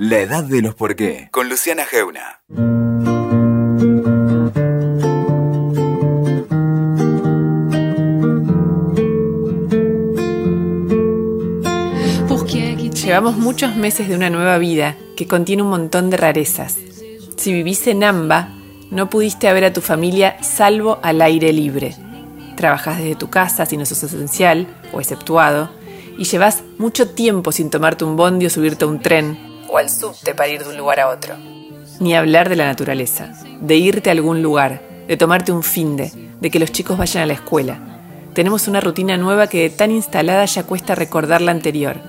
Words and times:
La 0.00 0.20
edad 0.20 0.44
de 0.44 0.62
los 0.62 0.76
por 0.76 0.94
qué, 0.94 1.28
con 1.32 1.48
Luciana 1.48 1.84
Geuna. 1.84 2.40
Llevamos 12.92 13.38
muchos 13.38 13.74
meses 13.74 14.06
de 14.08 14.14
una 14.14 14.30
nueva 14.30 14.58
vida 14.58 14.94
que 15.16 15.26
contiene 15.26 15.62
un 15.62 15.70
montón 15.70 16.10
de 16.10 16.16
rarezas. 16.16 16.76
Si 17.36 17.52
vivís 17.52 17.84
en 17.88 18.04
Amba, 18.04 18.50
no 18.92 19.10
pudiste 19.10 19.52
ver 19.52 19.64
a 19.64 19.72
tu 19.72 19.80
familia 19.80 20.36
salvo 20.44 21.00
al 21.02 21.22
aire 21.22 21.52
libre. 21.52 21.96
Trabajás 22.54 22.98
desde 22.98 23.16
tu 23.16 23.30
casa 23.30 23.66
si 23.66 23.76
no 23.76 23.84
sos 23.84 24.04
esencial 24.04 24.68
o 24.92 25.00
exceptuado 25.00 25.70
y 26.18 26.24
llevas 26.24 26.62
mucho 26.78 27.08
tiempo 27.08 27.50
sin 27.50 27.70
tomarte 27.70 28.04
un 28.04 28.14
bondi 28.14 28.46
o 28.46 28.50
subirte 28.50 28.84
a 28.84 28.88
un 28.88 29.00
tren 29.00 29.47
o 29.68 29.78
al 29.78 29.90
subte 29.90 30.34
para 30.34 30.48
ir 30.48 30.64
de 30.64 30.70
un 30.70 30.76
lugar 30.76 31.00
a 31.00 31.08
otro. 31.08 31.36
Ni 32.00 32.14
hablar 32.14 32.48
de 32.48 32.56
la 32.56 32.66
naturaleza, 32.66 33.32
de 33.60 33.76
irte 33.76 34.10
a 34.10 34.12
algún 34.12 34.42
lugar, 34.42 34.82
de 35.06 35.16
tomarte 35.16 35.52
un 35.52 35.62
finde, 35.62 36.12
de 36.40 36.50
que 36.50 36.58
los 36.58 36.72
chicos 36.72 36.96
vayan 36.96 37.22
a 37.22 37.26
la 37.26 37.34
escuela. 37.34 37.78
Tenemos 38.34 38.68
una 38.68 38.80
rutina 38.80 39.16
nueva 39.16 39.48
que 39.48 39.68
tan 39.70 39.90
instalada 39.90 40.44
ya 40.44 40.62
cuesta 40.62 40.94
recordar 40.94 41.40
la 41.40 41.50
anterior 41.50 42.00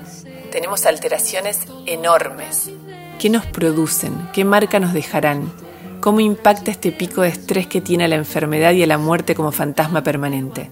tenemos 0.50 0.84
alteraciones 0.84 1.60
enormes. 1.86 2.70
¿Qué 3.18 3.30
nos 3.30 3.46
producen? 3.46 4.28
¿Qué 4.32 4.44
marca 4.44 4.80
nos 4.80 4.92
dejarán? 4.92 5.52
¿Cómo 6.00 6.20
impacta 6.20 6.70
este 6.70 6.92
pico 6.92 7.22
de 7.22 7.28
estrés 7.28 7.66
que 7.66 7.80
tiene 7.80 8.04
a 8.04 8.08
la 8.08 8.16
enfermedad 8.16 8.72
y 8.72 8.82
a 8.82 8.86
la 8.86 8.98
muerte 8.98 9.34
como 9.34 9.52
fantasma 9.52 10.02
permanente? 10.02 10.70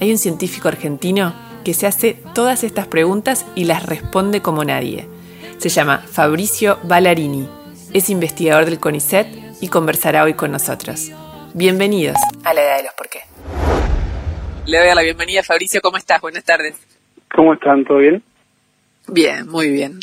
Hay 0.00 0.10
un 0.10 0.18
científico 0.18 0.68
argentino 0.68 1.34
que 1.64 1.74
se 1.74 1.86
hace 1.86 2.18
todas 2.34 2.64
estas 2.64 2.86
preguntas 2.86 3.46
y 3.54 3.64
las 3.64 3.86
responde 3.86 4.42
como 4.42 4.64
nadie. 4.64 5.08
Se 5.62 5.68
llama 5.68 5.98
Fabricio 5.98 6.80
Ballarini, 6.82 7.48
es 7.94 8.10
investigador 8.10 8.64
del 8.64 8.80
CONICET 8.80 9.28
y 9.60 9.68
conversará 9.68 10.24
hoy 10.24 10.34
con 10.34 10.50
nosotros. 10.50 11.12
Bienvenidos 11.54 12.16
a 12.42 12.52
la 12.52 12.64
edad 12.64 12.76
de 12.78 12.82
los 12.82 12.94
por 12.94 13.08
qué. 13.08 13.20
Le 14.66 14.78
doy 14.78 14.92
la 14.92 15.02
bienvenida, 15.02 15.44
Fabricio, 15.44 15.80
¿cómo 15.80 15.98
estás? 15.98 16.20
Buenas 16.20 16.42
tardes. 16.42 16.74
¿Cómo 17.32 17.54
están? 17.54 17.84
¿Todo 17.84 17.98
bien? 17.98 18.24
Bien, 19.06 19.46
muy 19.46 19.70
bien. 19.70 20.00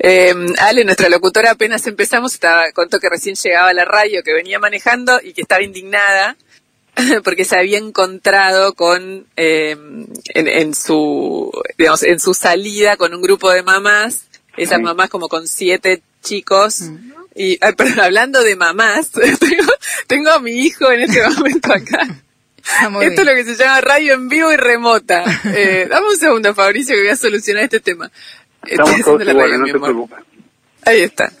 Eh, 0.00 0.34
Ale, 0.58 0.84
nuestra 0.84 1.08
locutora, 1.08 1.52
apenas 1.52 1.86
empezamos, 1.86 2.34
estaba, 2.34 2.72
contó 2.72 2.98
que 2.98 3.08
recién 3.08 3.36
llegaba 3.36 3.68
a 3.68 3.74
la 3.74 3.84
radio, 3.84 4.24
que 4.24 4.32
venía 4.32 4.58
manejando 4.58 5.20
y 5.22 5.32
que 5.32 5.42
estaba 5.42 5.62
indignada 5.62 6.36
porque 7.24 7.44
se 7.44 7.56
había 7.56 7.78
encontrado 7.78 8.74
con 8.74 9.26
eh, 9.36 9.76
en, 10.34 10.74
su 10.74 11.52
digamos 11.76 12.02
en 12.02 12.18
su 12.18 12.34
salida 12.34 12.96
con 12.96 13.14
un 13.14 13.22
grupo 13.22 13.50
de 13.50 13.62
mamás, 13.62 14.27
esas 14.58 14.80
mamás 14.80 15.08
como 15.08 15.28
con 15.28 15.46
siete 15.46 16.02
chicos. 16.22 16.82
Y, 17.34 17.56
perdón, 17.58 18.00
hablando 18.00 18.42
de 18.42 18.56
mamás, 18.56 19.10
tengo, 19.40 19.72
tengo 20.06 20.30
a 20.30 20.40
mi 20.40 20.52
hijo 20.52 20.90
en 20.90 21.00
este 21.00 21.28
momento 21.36 21.72
acá. 21.72 22.06
Esto 23.00 23.22
es 23.22 23.26
lo 23.26 23.34
que 23.34 23.44
se 23.44 23.56
llama 23.56 23.80
radio 23.80 24.14
en 24.14 24.28
vivo 24.28 24.52
y 24.52 24.56
remota. 24.56 25.24
Eh, 25.54 25.86
dame 25.88 26.08
un 26.08 26.16
segundo, 26.16 26.54
Fabricio, 26.54 26.94
que 26.94 27.02
voy 27.02 27.10
a 27.10 27.16
solucionar 27.16 27.64
este 27.64 27.80
tema. 27.80 28.10
Estamos 28.66 29.00
todos 29.02 29.26
igual, 29.26 29.58
no 29.58 29.66
te 29.66 29.78
preocupes. 29.78 30.18
Ahí 30.84 31.00
está. 31.00 31.32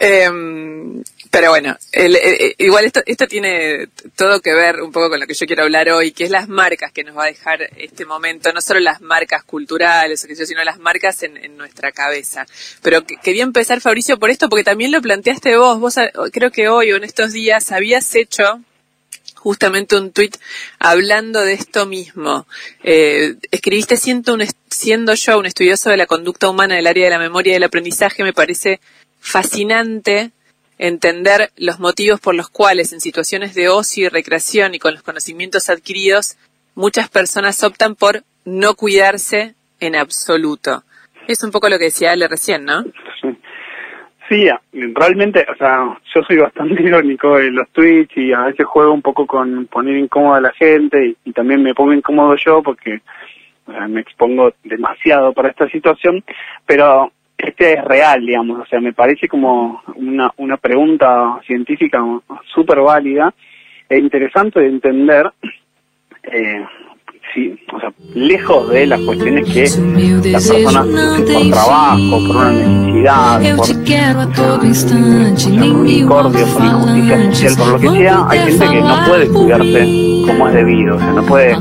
Em, 0.00 1.02
pero 1.30 1.50
bueno, 1.50 1.76
igual 2.58 2.84
esto, 2.84 3.02
esto 3.04 3.26
tiene 3.26 3.88
todo 4.16 4.40
que 4.40 4.54
ver 4.54 4.80
un 4.80 4.92
poco 4.92 5.10
con 5.10 5.20
lo 5.20 5.26
que 5.26 5.34
yo 5.34 5.46
quiero 5.46 5.64
hablar 5.64 5.90
hoy, 5.90 6.12
que 6.12 6.24
es 6.24 6.30
las 6.30 6.48
marcas 6.48 6.92
que 6.92 7.04
nos 7.04 7.16
va 7.16 7.24
a 7.24 7.26
dejar 7.26 7.68
este 7.76 8.04
momento, 8.04 8.52
no 8.52 8.60
solo 8.60 8.80
las 8.80 9.00
marcas 9.00 9.44
culturales, 9.44 10.26
sino 10.44 10.64
las 10.64 10.78
marcas 10.78 11.22
en, 11.22 11.56
nuestra 11.56 11.92
cabeza. 11.92 12.46
Pero 12.82 13.04
quería 13.04 13.42
empezar, 13.42 13.80
Fabricio, 13.80 14.18
por 14.18 14.30
esto, 14.30 14.48
porque 14.48 14.64
también 14.64 14.92
lo 14.92 15.02
planteaste 15.02 15.56
vos, 15.56 15.80
vos 15.80 15.96
creo 16.32 16.50
que 16.50 16.68
hoy 16.68 16.92
o 16.92 16.96
en 16.96 17.04
estos 17.04 17.32
días 17.32 17.72
habías 17.72 18.14
hecho 18.14 18.60
justamente 19.34 19.96
un 19.96 20.12
tuit 20.12 20.36
hablando 20.78 21.40
de 21.40 21.54
esto 21.54 21.86
mismo. 21.86 22.46
Eh, 22.82 23.36
escribiste 23.50 23.96
siendo, 23.96 24.34
un, 24.34 24.44
siendo 24.70 25.14
yo 25.14 25.38
un 25.38 25.46
estudioso 25.46 25.90
de 25.90 25.96
la 25.96 26.06
conducta 26.06 26.48
humana 26.48 26.74
del 26.76 26.86
área 26.86 27.04
de 27.04 27.10
la 27.10 27.18
memoria 27.18 27.50
y 27.50 27.54
del 27.54 27.64
aprendizaje, 27.64 28.22
me 28.22 28.32
parece 28.32 28.80
fascinante 29.20 30.32
entender 30.78 31.50
los 31.56 31.80
motivos 31.80 32.20
por 32.20 32.34
los 32.34 32.48
cuales 32.48 32.92
en 32.92 33.00
situaciones 33.00 33.54
de 33.54 33.68
ocio 33.68 34.06
y 34.06 34.08
recreación 34.08 34.74
y 34.74 34.78
con 34.78 34.94
los 34.94 35.02
conocimientos 35.02 35.68
adquiridos, 35.70 36.36
muchas 36.74 37.08
personas 37.08 37.62
optan 37.64 37.96
por 37.96 38.22
no 38.44 38.74
cuidarse 38.74 39.54
en 39.80 39.96
absoluto. 39.96 40.84
Es 41.26 41.42
un 41.42 41.50
poco 41.50 41.68
lo 41.68 41.78
que 41.78 41.84
decía 41.84 42.12
Ale 42.12 42.28
recién, 42.28 42.64
¿no? 42.64 42.84
Sí, 44.28 44.46
realmente, 44.72 45.46
o 45.50 45.56
sea, 45.56 45.98
yo 46.14 46.22
soy 46.22 46.36
bastante 46.36 46.82
irónico 46.82 47.38
en 47.38 47.54
los 47.54 47.68
tweets 47.70 48.16
y 48.16 48.32
a 48.32 48.42
veces 48.42 48.66
juego 48.66 48.92
un 48.92 49.02
poco 49.02 49.26
con 49.26 49.66
poner 49.66 49.96
incómoda 49.96 50.38
a 50.38 50.42
la 50.42 50.52
gente 50.52 51.16
y, 51.24 51.32
también 51.32 51.62
me 51.62 51.74
pongo 51.74 51.92
incómodo 51.92 52.36
yo 52.36 52.62
porque 52.62 53.00
me 53.88 54.00
expongo 54.00 54.52
demasiado 54.64 55.32
para 55.32 55.50
esta 55.50 55.68
situación, 55.68 56.24
pero 56.66 57.12
este 57.38 57.74
es 57.74 57.84
real, 57.84 58.26
digamos, 58.26 58.60
o 58.60 58.66
sea, 58.66 58.80
me 58.80 58.92
parece 58.92 59.28
como 59.28 59.82
una, 59.94 60.32
una 60.38 60.56
pregunta 60.56 61.38
científica 61.46 62.02
súper 62.52 62.80
válida 62.80 63.32
e 63.88 63.98
interesante 63.98 64.60
de 64.60 64.66
entender 64.66 65.32
eh, 66.24 66.64
sí, 67.34 67.54
o 67.72 67.80
sea, 67.80 67.92
lejos 68.14 68.70
de 68.70 68.86
las 68.86 69.00
cuestiones 69.00 69.52
que 69.52 69.62
las 70.30 70.48
personas 70.48 70.86
por 70.86 71.50
trabajo, 71.50 72.18
por 72.26 72.36
una 72.36 73.38
necesidad, 73.38 74.28
por 74.34 74.60
un 75.76 75.88
incordio, 75.88 76.46
por 76.46 76.62
injusticia 76.62 77.30
social, 77.30 77.54
por 77.56 77.68
lo 77.68 77.78
que 77.80 77.98
sea, 77.98 78.26
hay 78.28 78.38
gente 78.40 78.68
que 78.68 78.80
no 78.80 79.04
puede 79.06 79.28
cuidarse 79.28 80.22
como 80.26 80.48
es 80.48 80.54
debido, 80.54 80.96
o 80.96 80.98
sea, 80.98 81.12
no 81.12 81.22
puede 81.24 81.56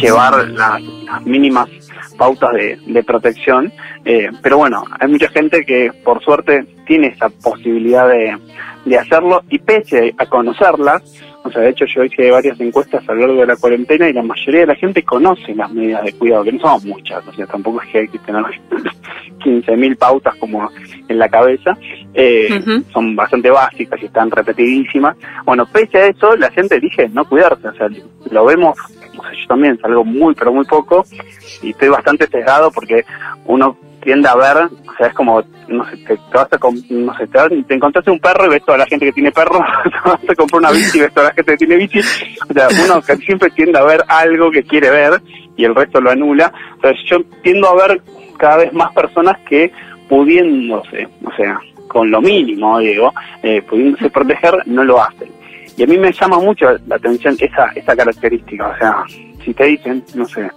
llevar 0.00 0.48
las, 0.48 0.80
mínimas 1.24 1.68
pautas 2.18 2.52
de, 2.52 2.78
de 2.86 3.02
protección, 3.02 3.72
eh, 4.04 4.28
pero 4.42 4.58
bueno, 4.58 4.84
hay 4.98 5.08
mucha 5.08 5.28
gente 5.28 5.64
que 5.64 5.90
por 6.04 6.22
suerte 6.22 6.66
tiene 6.86 7.08
esa 7.08 7.30
posibilidad 7.30 8.08
de, 8.08 8.36
de 8.84 8.98
hacerlo 8.98 9.42
y 9.48 9.58
pese 9.58 10.14
a 10.18 10.26
conocerlas, 10.26 11.02
o 11.44 11.50
sea, 11.50 11.62
de 11.62 11.70
hecho 11.70 11.86
yo 11.86 12.04
hice 12.04 12.30
varias 12.30 12.60
encuestas 12.60 13.08
a 13.08 13.14
lo 13.14 13.20
largo 13.20 13.40
de 13.40 13.46
la 13.46 13.56
cuarentena 13.56 14.08
y 14.08 14.12
la 14.12 14.22
mayoría 14.22 14.60
de 14.60 14.66
la 14.66 14.74
gente 14.74 15.02
conoce 15.02 15.54
las 15.54 15.70
medidas 15.72 16.04
de 16.04 16.12
cuidado, 16.12 16.44
que 16.44 16.52
no 16.52 16.60
son 16.60 16.88
muchas, 16.88 17.26
o 17.26 17.32
sea, 17.32 17.46
tampoco 17.46 17.80
es 17.82 17.88
que 17.88 17.98
hay 18.00 18.08
que 18.08 18.18
tener 18.18 18.44
15.000 19.38 19.96
pautas 19.96 20.34
como 20.36 20.70
en 21.08 21.18
la 21.18 21.28
cabeza, 21.28 21.76
eh, 22.14 22.60
son 22.92 23.16
bastante 23.16 23.50
básicas 23.50 24.02
y 24.02 24.06
están 24.06 24.30
repetidísimas. 24.30 25.16
Bueno, 25.44 25.64
pese 25.66 25.98
a 25.98 26.06
eso, 26.08 26.36
la 26.36 26.50
gente 26.50 26.76
elige 26.76 27.08
no 27.08 27.24
cuidarse, 27.24 27.68
o 27.68 27.74
sea, 27.74 27.88
lo 28.30 28.44
vemos, 28.44 28.76
sea, 29.22 29.32
yo 29.32 29.46
también 29.46 29.78
salgo 29.80 30.04
muy, 30.04 30.34
pero 30.34 30.52
muy 30.52 30.64
poco 30.64 31.04
y 31.62 31.70
estoy 31.70 31.88
bastante 31.88 32.26
sesgado 32.26 32.70
porque 32.70 33.04
uno 33.46 33.76
tiende 34.00 34.28
a 34.28 34.36
ver, 34.36 34.56
o 34.56 34.96
sea, 34.96 35.08
es 35.08 35.14
como, 35.14 35.42
no 35.68 35.84
sé, 35.90 35.96
te, 35.98 36.18
vas 36.32 36.48
a, 36.52 36.58
no 36.90 37.16
sé, 37.16 37.26
te, 37.26 37.62
te, 37.62 37.74
encontraste 37.74 38.10
un 38.10 38.20
perro 38.20 38.46
y 38.46 38.48
ves 38.48 38.64
toda 38.64 38.78
la 38.78 38.86
gente 38.86 39.06
que 39.06 39.12
tiene 39.12 39.32
perro, 39.32 39.58
te 39.84 40.08
vas 40.08 40.20
a 40.28 40.34
comprar 40.34 40.60
una 40.60 40.70
bici 40.70 40.98
y 40.98 41.00
ves 41.02 41.12
toda 41.12 41.28
la 41.28 41.34
gente 41.34 41.52
que 41.52 41.58
tiene 41.58 41.76
bici, 41.76 42.00
o 42.00 42.52
sea, 42.52 42.68
uno 42.84 43.02
siempre 43.02 43.50
tiende 43.50 43.78
a 43.78 43.84
ver 43.84 44.04
algo 44.08 44.50
que 44.50 44.62
quiere 44.62 44.90
ver 44.90 45.20
y 45.56 45.64
el 45.64 45.74
resto 45.74 46.00
lo 46.00 46.10
anula, 46.10 46.52
entonces 46.76 47.04
yo 47.06 47.18
tiendo 47.42 47.68
a 47.68 47.88
ver 47.88 48.00
cada 48.38 48.58
vez 48.58 48.72
más 48.72 48.92
personas 48.92 49.36
que 49.48 49.72
pudiéndose, 50.08 51.08
o 51.24 51.32
sea, 51.36 51.60
con 51.88 52.10
lo 52.10 52.20
mínimo, 52.20 52.78
digo, 52.78 53.12
eh, 53.42 53.62
pudiéndose 53.62 54.10
proteger, 54.10 54.62
no 54.66 54.84
lo 54.84 55.02
hacen. 55.02 55.37
Y 55.78 55.84
a 55.84 55.86
mí 55.86 55.96
me 55.96 56.10
llama 56.10 56.40
mucho 56.40 56.66
la 56.88 56.96
atención 56.96 57.36
esa, 57.38 57.66
esa 57.76 57.94
característica, 57.94 58.66
o 58.66 58.78
sea, 58.78 59.04
si 59.44 59.54
te 59.54 59.64
dicen, 59.64 60.04
no 60.16 60.26
sé, 60.26 60.50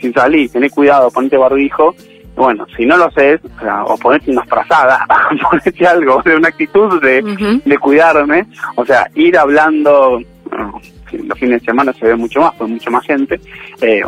si 0.00 0.12
salís, 0.12 0.50
tenés 0.50 0.72
cuidado, 0.72 1.12
ponete 1.12 1.36
barbijo, 1.36 1.94
bueno, 2.34 2.66
si 2.76 2.84
no 2.84 2.96
lo 2.96 3.04
haces, 3.04 3.40
o, 3.44 3.60
sea, 3.60 3.84
o 3.84 3.96
ponete 3.96 4.32
una 4.32 4.42
frazada, 4.42 5.06
ponete 5.50 5.86
algo, 5.86 6.20
de 6.24 6.34
una 6.34 6.48
actitud 6.48 7.00
de, 7.00 7.60
de 7.64 7.78
cuidarme, 7.78 8.48
o 8.74 8.84
sea, 8.84 9.08
ir 9.14 9.38
hablando, 9.38 10.20
los 10.50 11.38
fines 11.38 11.60
de 11.60 11.66
semana 11.66 11.92
se 11.92 12.06
ve 12.06 12.16
mucho 12.16 12.40
más, 12.40 12.54
con 12.54 12.72
mucha 12.72 12.90
más 12.90 13.06
gente, 13.06 13.40
eh, 13.80 14.02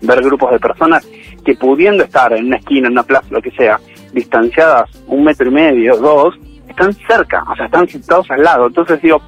ver 0.00 0.22
grupos 0.22 0.52
de 0.52 0.60
personas 0.60 1.06
que 1.44 1.54
pudiendo 1.56 2.04
estar 2.04 2.32
en 2.32 2.46
una 2.46 2.56
esquina, 2.56 2.86
en 2.86 2.92
una 2.92 3.02
plaza, 3.02 3.26
lo 3.28 3.42
que 3.42 3.50
sea, 3.50 3.78
distanciadas 4.14 4.88
un 5.08 5.24
metro 5.24 5.46
y 5.46 5.52
medio, 5.52 5.98
dos, 5.98 6.38
están 6.70 6.94
cerca, 7.06 7.44
o 7.50 7.54
sea, 7.54 7.66
están 7.66 7.86
sentados 7.86 8.30
al 8.30 8.42
lado. 8.42 8.68
Entonces 8.68 9.02
digo, 9.02 9.20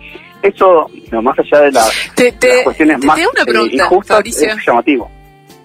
eso, 0.43 0.91
no, 1.11 1.23
más 1.23 1.39
allá 1.39 1.61
de, 1.63 1.73
las 1.73 1.91
cuestiones 2.65 2.99
más 3.05 3.19
eh, 3.19 3.27
injustas, 3.73 4.23
es 4.27 4.67
llamativo. 4.67 5.11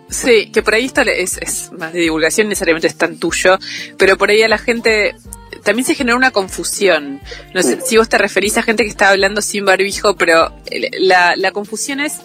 Sí, 0.09 0.49
que 0.51 0.61
por 0.61 0.75
ahí 0.75 0.85
esto 0.85 1.01
es, 1.01 1.37
es 1.37 1.71
más 1.73 1.91
de 1.91 1.99
divulgación, 1.99 2.47
necesariamente 2.47 2.87
es 2.87 2.95
tan 2.95 3.17
tuyo, 3.17 3.57
pero 3.97 4.17
por 4.17 4.29
ahí 4.29 4.41
a 4.41 4.47
la 4.47 4.57
gente 4.57 5.15
también 5.63 5.85
se 5.85 5.95
genera 5.95 6.15
una 6.15 6.31
confusión. 6.31 7.19
No 7.53 7.61
sé 7.61 7.81
si 7.81 7.97
vos 7.97 8.07
te 8.07 8.17
referís 8.17 8.57
a 8.57 8.63
gente 8.63 8.83
que 8.83 8.89
está 8.89 9.09
hablando 9.09 9.41
sin 9.41 9.65
barbijo, 9.65 10.15
pero 10.15 10.53
la, 10.99 11.35
la 11.35 11.51
confusión 11.51 11.99
es, 11.99 12.21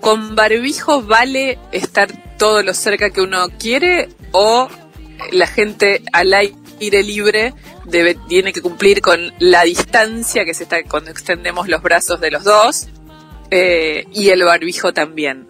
¿con 0.00 0.34
barbijo 0.34 1.02
vale 1.02 1.58
estar 1.72 2.08
todo 2.36 2.62
lo 2.62 2.74
cerca 2.74 3.10
que 3.10 3.22
uno 3.22 3.48
quiere 3.58 4.10
o 4.32 4.68
la 5.32 5.46
gente 5.46 6.02
al 6.12 6.34
aire 6.34 6.63
libre 6.80 7.52
debe, 7.84 8.16
tiene 8.28 8.52
que 8.52 8.62
cumplir 8.62 9.00
con 9.00 9.20
la 9.38 9.62
distancia 9.64 10.44
que 10.44 10.54
se 10.54 10.64
está 10.64 10.82
cuando 10.84 11.10
extendemos 11.10 11.68
los 11.68 11.82
brazos 11.82 12.20
de 12.20 12.30
los 12.30 12.44
dos 12.44 12.88
eh, 13.50 14.04
y 14.12 14.30
el 14.30 14.44
barbijo 14.44 14.92
también. 14.92 15.46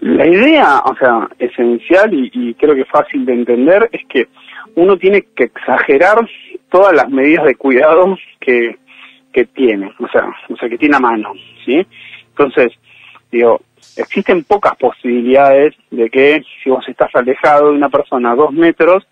La 0.00 0.26
idea, 0.26 0.82
o 0.84 0.96
sea, 0.96 1.28
esencial 1.38 2.10
y, 2.12 2.54
creo 2.54 2.74
que 2.74 2.84
fácil 2.84 3.24
de 3.26 3.32
entender 3.32 3.88
es 3.92 4.06
que 4.08 4.28
uno 4.74 4.96
tiene 4.96 5.26
que 5.34 5.44
exagerar 5.44 6.28
todas 6.70 6.94
las 6.94 7.08
medidas 7.08 7.44
de 7.44 7.54
cuidado 7.54 8.16
que, 8.40 8.76
que 9.32 9.46
tiene, 9.46 9.92
o 9.98 10.08
sea, 10.08 10.28
o 10.48 10.56
sea, 10.56 10.68
que 10.68 10.78
tiene 10.78 10.96
a 10.96 11.00
mano, 11.00 11.32
¿sí? 11.64 11.84
Entonces, 12.28 12.72
digo, 13.32 13.60
existen 13.96 14.44
pocas 14.44 14.76
posibilidades 14.76 15.74
de 15.90 16.10
que 16.10 16.42
si 16.62 16.70
vos 16.70 16.86
estás 16.88 17.14
alejado 17.14 17.70
de 17.70 17.76
una 17.76 17.88
persona 17.88 18.32
a 18.32 18.36
dos 18.36 18.52
metros, 18.52 19.06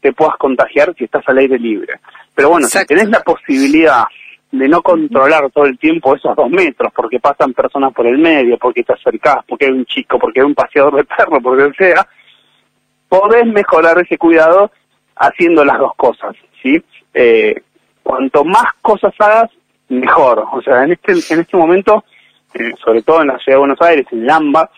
te 0.00 0.12
puedas 0.12 0.36
contagiar 0.36 0.94
si 0.96 1.04
estás 1.04 1.22
al 1.26 1.38
aire 1.38 1.58
libre. 1.58 2.00
Pero 2.34 2.50
bueno, 2.50 2.66
si 2.66 2.84
tenés 2.86 3.08
la 3.08 3.20
posibilidad 3.20 4.04
de 4.52 4.68
no 4.68 4.82
controlar 4.82 5.50
todo 5.50 5.64
el 5.64 5.78
tiempo 5.78 6.14
esos 6.14 6.34
dos 6.36 6.50
metros, 6.50 6.92
porque 6.94 7.18
pasan 7.20 7.52
personas 7.52 7.92
por 7.92 8.06
el 8.06 8.18
medio, 8.18 8.58
porque 8.58 8.84
te 8.84 8.92
acercás, 8.92 9.38
porque 9.48 9.66
hay 9.66 9.72
un 9.72 9.84
chico, 9.86 10.18
porque 10.18 10.40
hay 10.40 10.46
un 10.46 10.54
paseador 10.54 10.96
de 10.96 11.04
perro, 11.04 11.40
porque 11.40 11.64
lo 11.64 11.74
sea, 11.74 12.06
podés 13.08 13.46
mejorar 13.46 13.98
ese 13.98 14.18
cuidado 14.18 14.70
haciendo 15.16 15.64
las 15.64 15.78
dos 15.78 15.92
cosas, 15.96 16.36
¿sí? 16.62 16.82
Eh, 17.14 17.62
cuanto 18.02 18.44
más 18.44 18.72
cosas 18.82 19.12
hagas, 19.18 19.50
mejor. 19.88 20.46
O 20.52 20.62
sea, 20.62 20.84
en 20.84 20.92
este, 20.92 21.12
en 21.12 21.40
este 21.40 21.56
momento, 21.56 22.04
eh, 22.54 22.72
sobre 22.84 23.02
todo 23.02 23.22
en 23.22 23.28
la 23.28 23.38
ciudad 23.38 23.56
de 23.56 23.60
Buenos 23.60 23.82
Aires, 23.82 24.06
en 24.10 24.26
Lamba, 24.26 24.70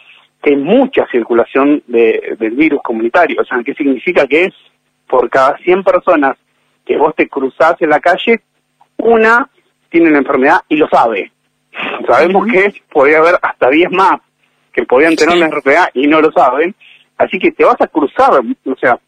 que 0.42 0.50
hay 0.50 0.56
mucha 0.56 1.06
circulación 1.10 1.82
de, 1.86 2.36
del 2.38 2.52
virus 2.52 2.80
comunitario. 2.82 3.40
O 3.40 3.44
sea, 3.44 3.62
¿qué 3.64 3.74
significa 3.74 4.26
que 4.26 4.44
es 4.44 4.54
por 5.08 5.28
cada 5.30 5.56
100 5.58 5.82
personas 5.82 6.36
que 6.84 6.96
vos 6.96 7.14
te 7.16 7.28
cruzás 7.28 7.74
en 7.80 7.90
la 7.90 8.00
calle, 8.00 8.40
una 8.98 9.48
tiene 9.90 10.10
la 10.10 10.18
enfermedad 10.18 10.60
y 10.68 10.76
lo 10.76 10.88
sabe. 10.88 11.32
Sabemos 12.06 12.46
que 12.46 12.74
podría 12.90 13.18
haber 13.18 13.38
hasta 13.42 13.70
10 13.70 13.90
más 13.90 14.20
que 14.72 14.84
podían 14.84 15.16
tener 15.16 15.38
la 15.38 15.46
enfermedad 15.46 15.88
y 15.94 16.06
no 16.06 16.20
lo 16.20 16.30
saben. 16.32 16.74
Así 17.16 17.38
que 17.38 17.50
te 17.52 17.64
vas 17.64 17.80
a 17.80 17.88
cruzar, 17.88 18.40
o 18.40 18.76
sea, 18.76 18.98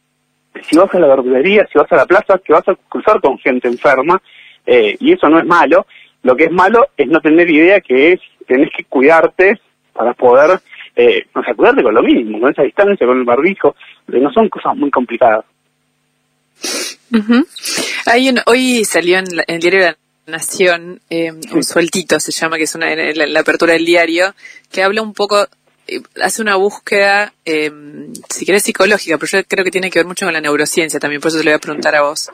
si 0.62 0.76
vas 0.76 0.92
a 0.94 0.98
la 0.98 1.06
verdulería, 1.06 1.66
si 1.70 1.78
vas 1.78 1.90
a 1.92 1.96
la 1.96 2.06
plaza, 2.06 2.38
te 2.38 2.52
vas 2.52 2.66
a 2.68 2.74
cruzar 2.88 3.20
con 3.20 3.38
gente 3.38 3.68
enferma 3.68 4.20
eh, 4.66 4.96
y 4.98 5.12
eso 5.12 5.28
no 5.28 5.38
es 5.38 5.46
malo. 5.46 5.86
Lo 6.22 6.36
que 6.36 6.44
es 6.44 6.52
malo 6.52 6.88
es 6.96 7.08
no 7.08 7.20
tener 7.20 7.48
idea 7.48 7.80
que 7.80 8.12
es, 8.12 8.20
tenés 8.46 8.70
que 8.76 8.84
cuidarte 8.84 9.60
para 9.92 10.12
poder, 10.12 10.60
eh, 10.96 11.24
o 11.34 11.42
sea, 11.42 11.54
cuidarte 11.54 11.82
con 11.82 11.94
lo 11.94 12.02
mínimo, 12.02 12.40
con 12.40 12.50
esa 12.50 12.62
distancia, 12.62 13.06
con 13.06 13.18
el 13.18 13.24
barbijo, 13.24 13.76
no 14.08 14.32
son 14.32 14.48
cosas 14.48 14.76
muy 14.76 14.90
complicadas. 14.90 15.44
Hay 18.06 18.34
hoy 18.46 18.84
salió 18.84 19.18
en, 19.18 19.26
el 19.46 19.60
diario 19.60 19.80
La 19.80 19.96
Nación 20.26 21.00
eh, 21.10 21.32
un 21.32 21.64
sueltito, 21.64 22.20
se 22.20 22.32
llama, 22.32 22.56
que 22.56 22.64
es 22.64 22.74
una, 22.74 22.94
la, 22.94 23.40
apertura 23.40 23.72
del 23.72 23.84
diario, 23.84 24.34
que 24.70 24.82
habla 24.82 25.02
un 25.02 25.12
poco, 25.12 25.48
eh, 25.86 26.00
hace 26.22 26.42
una 26.42 26.56
búsqueda, 26.56 27.32
eh, 27.44 27.72
si 28.28 28.46
querés, 28.46 28.62
psicológica, 28.62 29.18
pero 29.18 29.30
yo 29.30 29.44
creo 29.44 29.64
que 29.64 29.70
tiene 29.70 29.90
que 29.90 29.98
ver 29.98 30.06
mucho 30.06 30.26
con 30.26 30.32
la 30.32 30.40
neurociencia 30.40 31.00
también, 31.00 31.20
por 31.20 31.30
eso 31.30 31.38
te 31.38 31.44
lo 31.44 31.50
voy 31.50 31.56
a 31.56 31.60
preguntar 31.60 31.94
a 31.96 32.02
vos. 32.02 32.30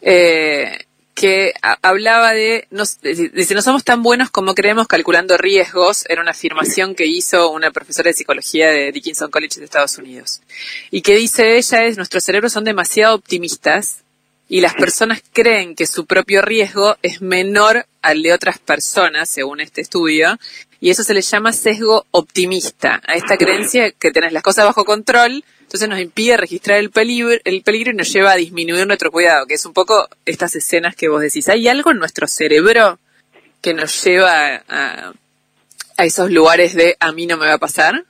Eh, 0.00 0.78
que 1.18 1.52
hablaba 1.82 2.32
de, 2.32 2.68
dice, 3.34 3.54
no 3.54 3.62
somos 3.62 3.82
tan 3.82 4.04
buenos 4.04 4.30
como 4.30 4.54
creemos 4.54 4.86
calculando 4.86 5.36
riesgos, 5.36 6.04
era 6.08 6.22
una 6.22 6.30
afirmación 6.30 6.94
que 6.94 7.06
hizo 7.06 7.50
una 7.50 7.72
profesora 7.72 8.08
de 8.08 8.14
psicología 8.14 8.68
de 8.68 8.92
Dickinson 8.92 9.30
College 9.30 9.58
de 9.58 9.64
Estados 9.64 9.98
Unidos. 9.98 10.42
Y 10.92 11.02
que 11.02 11.16
dice 11.16 11.56
ella 11.56 11.84
es, 11.84 11.96
nuestros 11.96 12.22
cerebros 12.22 12.52
son 12.52 12.62
demasiado 12.62 13.16
optimistas 13.16 14.04
y 14.48 14.60
las 14.60 14.74
personas 14.74 15.22
creen 15.32 15.74
que 15.74 15.86
su 15.86 16.06
propio 16.06 16.42
riesgo 16.42 16.96
es 17.02 17.20
menor 17.20 17.84
al 18.02 18.22
de 18.22 18.32
otras 18.32 18.58
personas, 18.58 19.28
según 19.28 19.60
este 19.60 19.82
estudio, 19.82 20.38
y 20.80 20.90
eso 20.90 21.02
se 21.02 21.14
le 21.14 21.20
llama 21.20 21.52
sesgo 21.52 22.04
optimista, 22.10 23.02
a 23.06 23.14
esta 23.14 23.36
creencia 23.36 23.90
que 23.92 24.10
tenés 24.10 24.32
las 24.32 24.42
cosas 24.42 24.64
bajo 24.64 24.84
control, 24.84 25.44
entonces 25.60 25.88
nos 25.88 26.00
impide 26.00 26.38
registrar 26.38 26.78
el 26.78 26.90
peligro, 26.90 27.36
el 27.44 27.62
peligro 27.62 27.90
y 27.90 27.94
nos 27.94 28.10
lleva 28.10 28.32
a 28.32 28.36
disminuir 28.36 28.86
nuestro 28.86 29.10
cuidado, 29.10 29.46
que 29.46 29.54
es 29.54 29.66
un 29.66 29.74
poco 29.74 30.08
estas 30.24 30.56
escenas 30.56 30.96
que 30.96 31.08
vos 31.08 31.20
decís. 31.20 31.48
¿Hay 31.50 31.68
algo 31.68 31.90
en 31.90 31.98
nuestro 31.98 32.26
cerebro 32.26 32.98
que 33.60 33.74
nos 33.74 34.02
lleva 34.02 34.62
a, 34.66 35.12
a 35.98 36.04
esos 36.04 36.30
lugares 36.30 36.74
de 36.74 36.96
a 37.00 37.12
mí 37.12 37.26
no 37.26 37.36
me 37.36 37.46
va 37.46 37.54
a 37.54 37.58
pasar? 37.58 38.02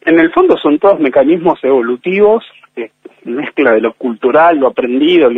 En 0.00 0.18
el 0.18 0.32
fondo 0.32 0.56
son 0.56 0.78
todos 0.78 0.98
mecanismos 0.98 1.62
evolutivos, 1.62 2.42
eh, 2.74 2.90
mezcla 3.24 3.72
de 3.72 3.82
lo 3.82 3.92
cultural, 3.94 4.58
lo 4.58 4.68
aprendido, 4.68 5.28
o 5.28 5.30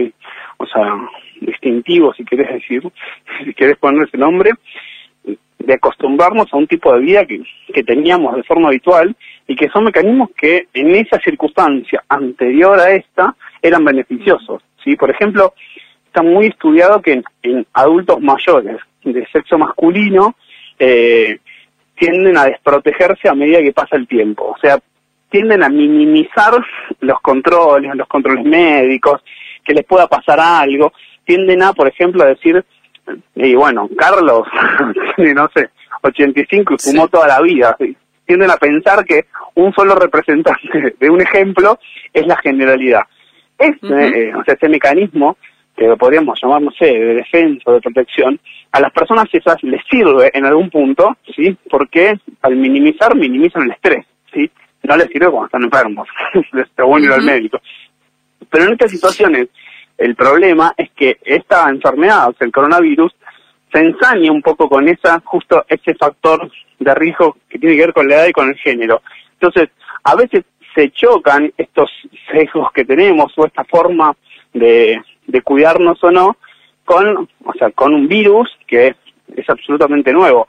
sea, 0.66 1.08
distintivo, 1.40 2.12
si 2.14 2.24
querés 2.24 2.52
decir, 2.52 2.82
si 3.44 3.54
querés 3.54 3.76
poner 3.78 4.08
ese 4.08 4.18
nombre, 4.18 4.52
de 5.58 5.74
acostumbrarnos 5.74 6.52
a 6.52 6.56
un 6.56 6.66
tipo 6.66 6.92
de 6.92 7.00
vida 7.00 7.24
que, 7.24 7.40
que 7.72 7.84
teníamos 7.84 8.34
de 8.34 8.42
forma 8.42 8.68
habitual 8.68 9.14
y 9.46 9.54
que 9.54 9.68
son 9.68 9.84
mecanismos 9.84 10.30
que 10.36 10.66
en 10.74 10.94
esa 10.94 11.20
circunstancia 11.20 12.02
anterior 12.08 12.78
a 12.80 12.92
esta 12.92 13.34
eran 13.60 13.84
beneficiosos. 13.84 14.62
¿sí? 14.82 14.96
Por 14.96 15.10
ejemplo, 15.10 15.54
está 16.06 16.22
muy 16.22 16.46
estudiado 16.46 17.00
que 17.00 17.22
en, 17.42 17.66
adultos 17.72 18.20
mayores 18.20 18.78
de 19.04 19.26
sexo 19.28 19.56
masculino 19.56 20.34
eh, 20.78 21.38
tienden 21.96 22.36
a 22.36 22.46
desprotegerse 22.46 23.28
a 23.28 23.34
medida 23.34 23.62
que 23.62 23.72
pasa 23.72 23.96
el 23.96 24.08
tiempo. 24.08 24.54
O 24.56 24.58
sea, 24.58 24.78
tienden 25.30 25.62
a 25.62 25.68
minimizar 25.68 26.52
los 27.00 27.20
controles, 27.20 27.94
los 27.94 28.08
controles 28.08 28.44
médicos, 28.44 29.22
que 29.64 29.74
les 29.74 29.84
pueda 29.84 30.06
pasar 30.06 30.40
algo. 30.40 30.92
Tienden 31.24 31.62
a, 31.62 31.72
por 31.72 31.88
ejemplo, 31.88 32.22
a 32.22 32.26
decir, 32.26 32.64
y 33.34 33.54
bueno, 33.54 33.88
Carlos 33.96 34.46
tiene, 35.16 35.34
no 35.34 35.48
sé, 35.54 35.70
85 36.02 36.74
y 36.74 36.76
fumó 36.78 37.08
toda 37.08 37.28
la 37.28 37.40
vida. 37.40 37.76
Tienden 38.26 38.50
a 38.50 38.56
pensar 38.56 39.04
que 39.04 39.26
un 39.54 39.72
solo 39.72 39.94
representante 39.94 40.94
de 41.00 41.10
un 41.10 41.20
ejemplo 41.20 41.78
es 42.12 42.26
la 42.26 42.36
generalidad. 42.36 43.02
Este, 43.58 44.28
eh, 44.28 44.34
o 44.34 44.42
sea, 44.44 44.54
este 44.54 44.68
mecanismo, 44.68 45.36
que 45.76 45.86
podríamos 45.96 46.38
llamar, 46.42 46.62
no 46.62 46.70
sé, 46.72 46.86
de 46.86 47.14
defensa 47.14 47.62
o 47.66 47.74
de 47.74 47.80
protección, 47.80 48.40
a 48.72 48.80
las 48.80 48.92
personas 48.92 49.26
esas 49.32 49.62
les 49.62 49.82
sirve 49.90 50.30
en 50.34 50.44
algún 50.46 50.70
punto, 50.70 51.16
¿sí? 51.34 51.56
Porque 51.70 52.18
al 52.42 52.56
minimizar, 52.56 53.14
minimizan 53.14 53.64
el 53.64 53.72
estrés, 53.72 54.06
¿sí? 54.32 54.50
No 54.82 54.96
les 54.96 55.06
sirve 55.08 55.30
cuando 55.30 55.46
están 55.46 55.62
enfermos, 55.62 56.08
les 56.52 56.66
bueno 56.76 57.06
ir 57.06 57.12
al 57.12 57.22
médico. 57.22 57.60
Pero 58.52 58.64
en 58.64 58.72
estas 58.74 58.90
situaciones, 58.90 59.48
el 59.96 60.14
problema 60.14 60.74
es 60.76 60.90
que 60.90 61.16
esta 61.24 61.68
enfermedad, 61.70 62.28
o 62.28 62.34
sea, 62.34 62.46
el 62.46 62.52
coronavirus, 62.52 63.12
se 63.72 63.80
ensaña 63.80 64.30
un 64.30 64.42
poco 64.42 64.68
con 64.68 64.86
esa, 64.88 65.20
justo 65.24 65.64
ese 65.66 65.94
factor 65.94 66.50
de 66.78 66.94
riesgo 66.94 67.38
que 67.48 67.58
tiene 67.58 67.76
que 67.76 67.86
ver 67.86 67.94
con 67.94 68.06
la 68.06 68.16
edad 68.16 68.26
y 68.26 68.32
con 68.32 68.50
el 68.50 68.56
género. 68.56 69.00
Entonces, 69.32 69.70
a 70.04 70.14
veces 70.14 70.44
se 70.74 70.90
chocan 70.90 71.50
estos 71.56 71.90
sesgos 72.30 72.70
que 72.72 72.84
tenemos 72.84 73.32
o 73.36 73.46
esta 73.46 73.64
forma 73.64 74.14
de, 74.52 75.02
de 75.26 75.42
cuidarnos 75.42 76.02
o 76.04 76.10
no 76.10 76.36
con, 76.84 77.28
o 77.44 77.52
sea, 77.58 77.70
con 77.70 77.94
un 77.94 78.06
virus 78.06 78.50
que 78.66 78.88
es, 79.34 79.48
absolutamente 79.48 80.12
nuevo. 80.12 80.46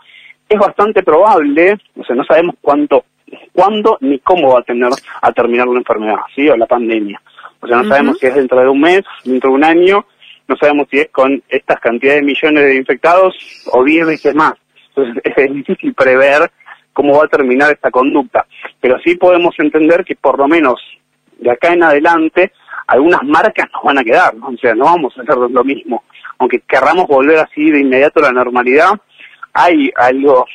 Es 0.49 0.59
bastante 0.59 1.03
probable, 1.03 1.77
o 1.95 2.03
sea, 2.03 2.15
no 2.17 2.25
sabemos 2.25 2.55
cuánto, 2.59 3.05
cuándo 3.53 3.97
ni 4.01 4.19
cómo 4.19 4.53
va 4.53 4.59
a 4.59 4.63
tener 4.63 4.91
a 5.21 5.31
terminar 5.31 5.67
la 5.67 5.79
enfermedad, 5.79 6.19
¿sí? 6.35 6.49
O 6.49 6.57
la 6.57 6.65
pandemia. 6.65 7.21
O 7.63 7.67
sea, 7.67 7.77
no 7.77 7.87
sabemos 7.87 8.17
si 8.19 8.27
es 8.27 8.35
dentro 8.35 8.59
de 8.59 8.67
un 8.67 8.81
mes, 8.81 9.03
dentro 9.23 9.49
de 9.49 9.55
un 9.55 9.63
año, 9.63 10.05
no 10.47 10.57
sabemos 10.57 10.87
si 10.91 10.99
es 10.99 11.09
con 11.09 11.41
estas 11.47 11.79
cantidades 11.79 12.19
de 12.19 12.25
millones 12.25 12.63
de 12.65 12.75
infectados 12.75 13.35
o 13.71 13.83
diez 13.83 14.05
veces 14.05 14.35
más. 14.35 14.53
Entonces 14.89 15.23
es 15.37 15.53
difícil 15.53 15.93
prever 15.93 16.51
cómo 16.91 17.17
va 17.17 17.25
a 17.25 17.29
terminar 17.29 17.71
esta 17.71 17.89
conducta. 17.89 18.45
Pero 18.81 18.99
sí 18.99 19.15
podemos 19.15 19.55
entender 19.59 20.03
que 20.03 20.15
por 20.15 20.37
lo 20.37 20.47
menos 20.47 20.81
de 21.39 21.51
acá 21.51 21.71
en 21.73 21.83
adelante 21.83 22.51
algunas 22.87 23.23
marcas 23.23 23.69
nos 23.73 23.83
van 23.83 23.99
a 23.99 24.03
quedar, 24.03 24.35
¿no? 24.35 24.49
o 24.49 24.57
sea, 24.57 24.75
no 24.75 24.83
vamos 24.85 25.17
a 25.17 25.21
hacer 25.21 25.37
lo 25.37 25.63
mismo. 25.63 26.03
Aunque 26.39 26.59
querramos 26.67 27.07
volver 27.07 27.39
así 27.39 27.71
de 27.71 27.79
inmediato 27.79 28.19
a 28.19 28.23
la 28.23 28.31
normalidad, 28.33 28.91
hay 29.53 29.89
algo, 29.95 30.45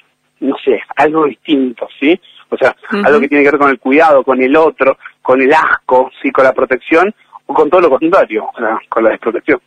no 0.41 0.57
sé, 0.63 0.81
algo 0.97 1.25
distinto, 1.25 1.89
¿sí? 1.99 2.21
O 2.51 2.57
sea, 2.57 2.77
algo 3.05 3.21
que 3.21 3.29
tiene 3.29 3.45
que 3.45 3.51
ver 3.51 3.61
con 3.61 3.71
el 3.71 3.79
cuidado, 3.79 4.23
con 4.25 4.43
el 4.43 4.57
otro, 4.57 4.99
con 5.29 5.43
el 5.43 5.53
asco, 5.53 6.11
sí, 6.23 6.33
con 6.33 6.43
la 6.43 6.55
protección, 6.55 7.15
o 7.45 7.53
con 7.53 7.69
todo 7.69 7.83
lo 7.83 7.91
contrario, 7.91 8.49
con 8.89 9.05
la 9.05 9.11
desprotección. 9.11 9.61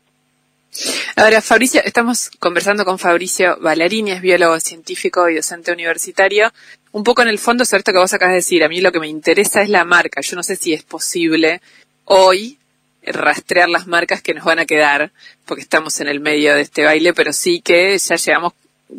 Ahora, 1.16 1.40
Fabricio, 1.40 1.82
estamos 1.86 2.32
conversando 2.40 2.84
con 2.84 2.98
Fabricio 2.98 3.60
Ballarini, 3.62 4.10
es 4.10 4.22
biólogo 4.22 4.60
científico 4.60 5.30
y 5.30 5.36
docente 5.36 5.72
universitario. 5.72 6.52
Un 6.94 7.04
poco 7.04 7.22
en 7.22 7.28
el 7.28 7.38
fondo, 7.38 7.64
cierto 7.64 7.92
que 7.92 8.00
vos 8.00 8.12
acabas 8.12 8.32
de 8.32 8.38
decir, 8.38 8.64
a 8.64 8.70
mí 8.70 8.82
lo 8.82 8.92
que 8.92 9.00
me 9.00 9.08
interesa 9.08 9.62
es 9.62 9.70
la 9.70 9.86
marca. 9.86 10.22
Yo 10.22 10.36
no 10.36 10.42
sé 10.42 10.56
si 10.56 10.74
es 10.74 10.82
posible 10.82 11.62
hoy 12.06 12.58
rastrear 13.04 13.70
las 13.70 13.86
marcas 13.86 14.24
que 14.24 14.34
nos 14.34 14.44
van 14.44 14.58
a 14.58 14.66
quedar, 14.66 15.12
porque 15.46 15.62
estamos 15.62 16.02
en 16.02 16.08
el 16.08 16.22
medio 16.22 16.56
de 16.56 16.62
este 16.62 16.86
baile, 16.86 17.14
pero 17.14 17.34
sí 17.34 17.62
que 17.62 17.96
ya 18.00 18.16
llevamos 18.16 18.54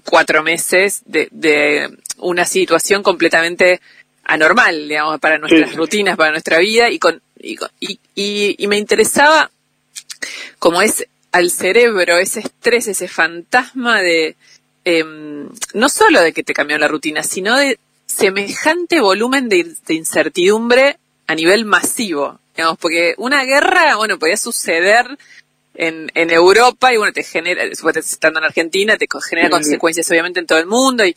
cuatro 0.05 0.45
meses 0.45 1.03
de, 1.07 1.27
de 1.33 1.91
una 2.19 2.45
situación 2.45 3.03
completamente 3.03 3.81
anormal, 4.25 4.89
digamos, 4.89 5.21
para 5.21 5.39
nuestras 5.39 5.75
rutinas, 5.75 6.17
para 6.17 6.31
nuestra 6.31 6.59
vida 6.59 6.91
y 6.91 6.99
con 6.99 7.21
y, 7.39 7.59
y, 8.15 8.55
y 8.57 8.67
me 8.69 8.79
interesaba 8.79 9.51
cómo 10.59 10.81
es 10.81 11.07
al 11.33 11.51
cerebro 11.51 12.19
ese 12.19 12.41
estrés, 12.41 12.87
ese 12.89 13.09
fantasma 13.09 14.01
de, 14.01 14.37
eh, 14.85 15.05
no 15.75 15.89
solo 15.89 16.21
de 16.21 16.33
que 16.33 16.43
te 16.43 16.55
cambió 16.55 16.79
la 16.79 16.89
rutina, 16.89 17.23
sino 17.23 17.57
de 17.57 17.79
semejante 18.07 19.01
volumen 19.01 19.49
de, 19.49 19.75
de, 19.87 19.95
incertidumbre 19.95 20.99
a 21.27 21.35
nivel 21.35 21.65
masivo, 21.65 22.39
digamos, 22.55 22.79
porque 22.79 23.15
una 23.17 23.45
guerra, 23.45 23.97
bueno, 23.97 24.19
podía 24.19 24.37
suceder 24.37 25.07
en, 25.75 26.11
en 26.15 26.31
Europa 26.31 26.93
y 26.93 26.99
bueno, 26.99 27.13
te 27.13 27.23
genera, 27.23 27.65
estando 27.65 28.39
en 28.39 28.45
Argentina, 28.45 28.99
te 28.99 29.07
genera 29.29 29.49
consecuencias 29.49 30.11
obviamente 30.11 30.41
en 30.41 30.47
todo 30.47 30.59
el 30.59 30.67
mundo, 30.67 31.07
y, 31.07 31.17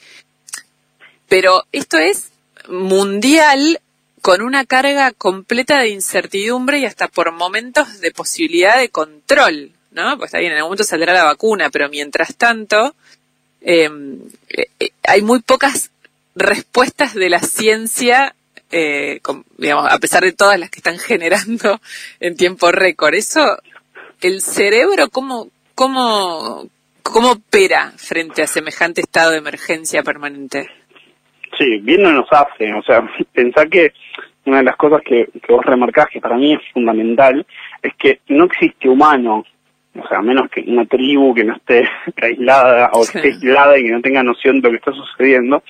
pero 1.27 1.65
esto 1.74 1.97
es 1.97 2.29
mundial 2.69 3.79
con 4.22 4.41
una 4.41 4.65
carga 4.65 5.12
completa 5.12 5.79
de 5.79 5.89
incertidumbre 5.89 6.79
y 6.79 6.86
hasta 6.86 7.07
por 7.07 7.31
momentos 7.31 8.00
de 8.00 8.12
posibilidad 8.12 8.79
de 8.79 8.89
control, 8.89 9.72
¿no? 9.91 10.17
Pues 10.17 10.29
está 10.29 10.39
bien, 10.39 10.51
en 10.51 10.57
algún 10.57 10.69
momento 10.69 10.84
saldrá 10.84 11.13
la 11.13 11.25
vacuna, 11.25 11.69
pero 11.69 11.89
mientras 11.89 12.36
tanto, 12.36 12.95
eh, 13.62 13.89
eh, 14.50 14.89
hay 15.03 15.22
muy 15.22 15.41
pocas 15.41 15.91
respuestas 16.36 17.13
de 17.13 17.29
la 17.29 17.39
ciencia, 17.39 18.36
eh, 18.72 19.22
digamos, 19.57 19.91
a 19.91 20.00
pesar 20.00 20.24
de 20.24 20.34
todas 20.34 20.60
las 20.60 20.69
que 20.69 20.79
están 20.79 20.98
generando 21.00 21.79
en 22.19 22.36
tiempo 22.36 22.72
récord. 22.72 23.13
Eso, 23.13 23.57
el 24.22 24.41
cerebro, 24.41 25.10
¿cómo, 25.10 25.50
cómo, 25.75 26.67
cómo 27.03 27.31
opera 27.34 27.93
frente 27.98 28.41
a 28.41 28.48
semejante 28.48 29.01
estado 29.01 29.31
de 29.31 29.38
emergencia 29.38 30.03
permanente? 30.03 30.67
Sí, 31.57 31.79
bien 31.79 32.03
no 32.03 32.12
nos 32.12 32.27
hace. 32.31 32.74
O 32.74 32.81
sea, 32.83 33.07
pensá 33.33 33.65
que 33.67 33.93
una 34.45 34.57
de 34.57 34.63
las 34.63 34.75
cosas 34.75 35.01
que, 35.01 35.29
que 35.41 35.53
vos 35.53 35.65
remarcás, 35.65 36.07
que 36.07 36.21
para 36.21 36.38
mí 36.38 36.53
es 36.53 36.62
fundamental, 36.74 37.45
es 37.81 37.93
que 37.95 38.19
no 38.27 38.45
existe 38.45 38.88
humano 38.88 39.43
o 39.97 40.07
sea, 40.07 40.21
menos 40.21 40.50
que 40.50 40.62
una 40.67 40.85
tribu 40.85 41.33
que 41.33 41.43
no 41.43 41.55
esté 41.55 41.88
aislada 42.21 42.89
o 42.93 43.01
que 43.01 43.19
esté 43.19 43.27
aislada 43.33 43.77
y 43.77 43.85
que 43.85 43.91
no 43.91 44.01
tenga 44.01 44.24
noción 44.24 44.62
de 44.62 44.67
lo 44.67 44.71
que 44.71 44.77
está 44.77 44.91
sucediendo, 44.91 45.63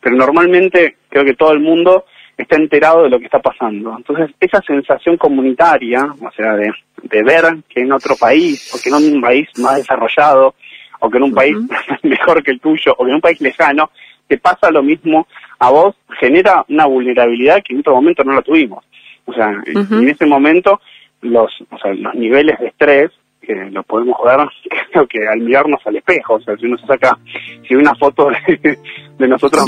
pero 0.00 0.16
normalmente 0.16 0.96
creo 1.08 1.24
que 1.24 1.34
todo 1.34 1.52
el 1.52 1.60
mundo 1.60 2.04
está 2.36 2.56
enterado 2.56 3.04
de 3.04 3.10
lo 3.10 3.18
que 3.18 3.26
está 3.26 3.40
pasando. 3.40 3.94
Entonces, 3.96 4.30
esa 4.40 4.60
sensación 4.62 5.16
comunitaria, 5.16 6.04
o 6.20 6.30
sea, 6.32 6.54
de, 6.54 6.72
de 7.02 7.22
ver 7.22 7.44
que 7.68 7.80
en 7.80 7.92
otro 7.92 8.16
país, 8.16 8.72
o 8.74 8.78
que 8.82 8.88
en 8.88 9.14
un 9.14 9.20
país 9.20 9.48
más 9.58 9.76
desarrollado, 9.76 10.54
o 11.00 11.10
que 11.10 11.18
en 11.18 11.24
un 11.24 11.34
país 11.34 11.56
mejor 12.02 12.42
que 12.42 12.52
el 12.52 12.60
tuyo, 12.60 12.94
o 12.98 13.04
que 13.04 13.10
en 13.10 13.16
un 13.16 13.20
país 13.20 13.40
lejano, 13.40 13.90
te 14.28 14.38
pasa 14.38 14.70
lo 14.70 14.82
mismo 14.82 15.26
a 15.58 15.70
vos, 15.70 15.94
genera 16.20 16.64
una 16.68 16.86
vulnerabilidad 16.86 17.62
que 17.62 17.74
en 17.74 17.80
otro 17.80 17.94
momento 17.94 18.24
no 18.24 18.32
la 18.34 18.42
tuvimos. 18.42 18.84
O 19.26 19.32
sea, 19.32 19.52
en 19.66 20.08
ese 20.08 20.26
momento 20.26 20.80
los, 21.22 21.50
o 21.70 21.78
sea, 21.78 21.94
los 21.94 22.14
niveles 22.14 22.58
de 22.58 22.66
estrés 22.66 23.10
que 23.40 23.54
lo 23.70 23.82
podemos 23.82 24.16
ver, 24.24 24.38
creo 24.92 25.06
que 25.06 25.26
al 25.26 25.40
mirarnos 25.40 25.80
al 25.86 25.96
espejo, 25.96 26.34
o 26.34 26.40
sea, 26.40 26.56
si 26.56 26.66
uno 26.66 26.78
se 26.78 26.86
saca, 26.86 27.18
si 27.66 27.74
una 27.74 27.94
foto 27.94 28.30
de, 28.30 28.78
nosotros 29.28 29.64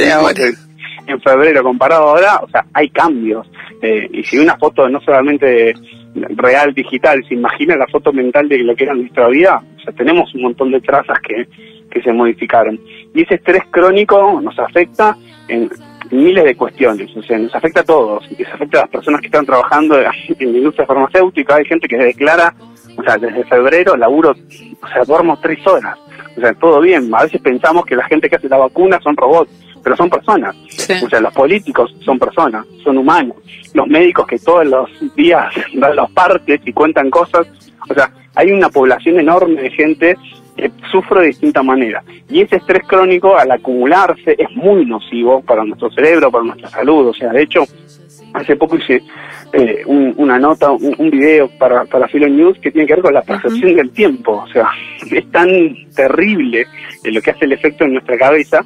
en, 1.07 1.21
febrero 1.21 1.63
comparado 1.63 2.09
ahora, 2.09 2.41
o 2.43 2.49
sea, 2.49 2.65
hay 2.73 2.89
cambios. 2.91 3.49
Eh, 3.81 4.09
y 4.13 4.25
si 4.25 4.39
una 4.39 4.57
foto 4.57 4.89
no 4.89 5.01
solamente 5.01 5.75
real, 6.15 6.73
digital, 6.75 7.23
se 7.29 7.35
imagina 7.35 7.77
la 7.77 7.87
foto 7.87 8.13
mental 8.13 8.49
de 8.49 8.59
lo 8.59 8.75
que 8.75 8.85
era 8.85 8.95
nuestra 8.95 9.29
vida, 9.29 9.63
o 9.77 9.81
sea, 9.81 9.93
tenemos 9.93 10.35
un 10.35 10.43
montón 10.43 10.73
de 10.73 10.81
trazas 10.81 11.21
que, 11.21 11.47
que 11.91 12.03
se 12.03 12.13
modificaron. 12.13 12.81
Y 13.17 13.23
ese 13.23 13.35
estrés 13.35 13.63
crónico 13.71 14.41
nos 14.41 14.59
afecta 14.59 15.17
en 15.49 15.71
miles 16.11 16.45
de 16.45 16.55
cuestiones, 16.55 17.17
o 17.17 17.23
sea, 17.23 17.39
nos 17.39 17.55
afecta 17.55 17.81
a 17.81 17.85
todos, 17.85 18.25
y 18.31 18.37
se 18.37 18.45
afecta 18.45 18.79
a 18.79 18.81
las 18.83 18.91
personas 18.91 19.21
que 19.21 19.27
están 19.27 19.45
trabajando 19.45 19.99
en 20.39 20.53
la 20.53 20.59
industria 20.59 20.87
farmacéutica, 20.87 21.57
hay 21.57 21.65
gente 21.65 21.89
que 21.89 21.97
se 21.97 22.05
declara 22.05 22.55
o 22.97 23.03
sea, 23.03 23.19
desde 23.19 23.45
febrero 23.45 23.97
laburo, 23.97 24.31
o 24.33 24.89
sea, 24.89 25.05
duermo 25.05 25.39
tres 25.41 25.65
horas. 25.67 25.97
O 26.37 26.41
sea, 26.41 26.53
todo 26.55 26.81
bien. 26.81 27.15
A 27.15 27.23
veces 27.23 27.41
pensamos 27.41 27.85
que 27.85 27.97
la 27.97 28.05
gente 28.05 28.29
que 28.29 28.37
hace 28.37 28.49
la 28.49 28.59
vacuna 28.59 28.99
son 29.03 29.17
robots, 29.17 29.51
pero 29.83 29.97
son 29.97 30.11
personas. 30.11 30.57
O 31.03 31.09
sea, 31.09 31.21
los 31.21 31.33
políticos 31.33 31.95
son 32.05 32.19
personas, 32.19 32.67
son 32.83 32.99
humanos. 32.99 33.37
Los 33.75 33.87
médicos 33.87 34.27
que 34.27 34.39
todos 34.39 34.67
los 34.67 34.89
días 35.15 35.55
dan 35.75 35.97
los 35.97 36.11
partes 36.11 36.61
y 36.65 36.73
cuentan 36.73 37.11
cosas. 37.11 37.47
O 37.89 37.95
sea, 37.95 38.11
hay 38.35 38.51
una 38.51 38.69
población 38.69 39.21
enorme 39.21 39.63
de 39.63 39.71
gente 39.71 40.17
que 40.57 40.71
sufre 40.91 41.21
de 41.21 41.27
distinta 41.29 41.63
manera. 41.63 42.03
Y 42.29 42.41
ese 42.41 42.57
estrés 42.57 42.83
crónico, 42.87 43.37
al 43.37 43.51
acumularse, 43.51 44.35
es 44.39 44.51
muy 44.57 44.87
nocivo 44.87 45.43
para 45.43 45.65
nuestro 45.65 45.91
cerebro, 45.91 46.31
para 46.31 46.45
nuestra 46.45 46.71
salud. 46.71 47.09
O 47.09 47.15
sea, 47.15 47.31
de 47.31 47.43
hecho, 47.43 47.65
hace 48.33 48.57
poco 48.57 48.77
hice 48.77 49.03
eh, 49.53 49.83
una 49.87 50.39
nota, 50.39 50.71
un, 50.71 51.11
video 51.11 51.49
para, 51.59 51.85
para 51.85 52.09
Philo 52.09 52.29
News 52.29 52.59
que 52.61 52.71
tiene 52.71 52.87
que 52.87 52.95
ver 52.95 53.03
con 53.03 53.15
la 53.15 53.23
percepción 53.23 53.77
del 53.77 53.91
tiempo. 53.91 54.45
O 54.45 54.49
sea, 54.49 54.71
es 55.11 55.31
tan 55.31 55.49
terrible 55.95 56.67
lo 57.05 57.21
que 57.21 57.31
hace 57.31 57.45
el 57.45 57.53
efecto 57.53 57.85
en 57.85 57.95
nuestra 57.95 58.17
cabeza 58.17 58.65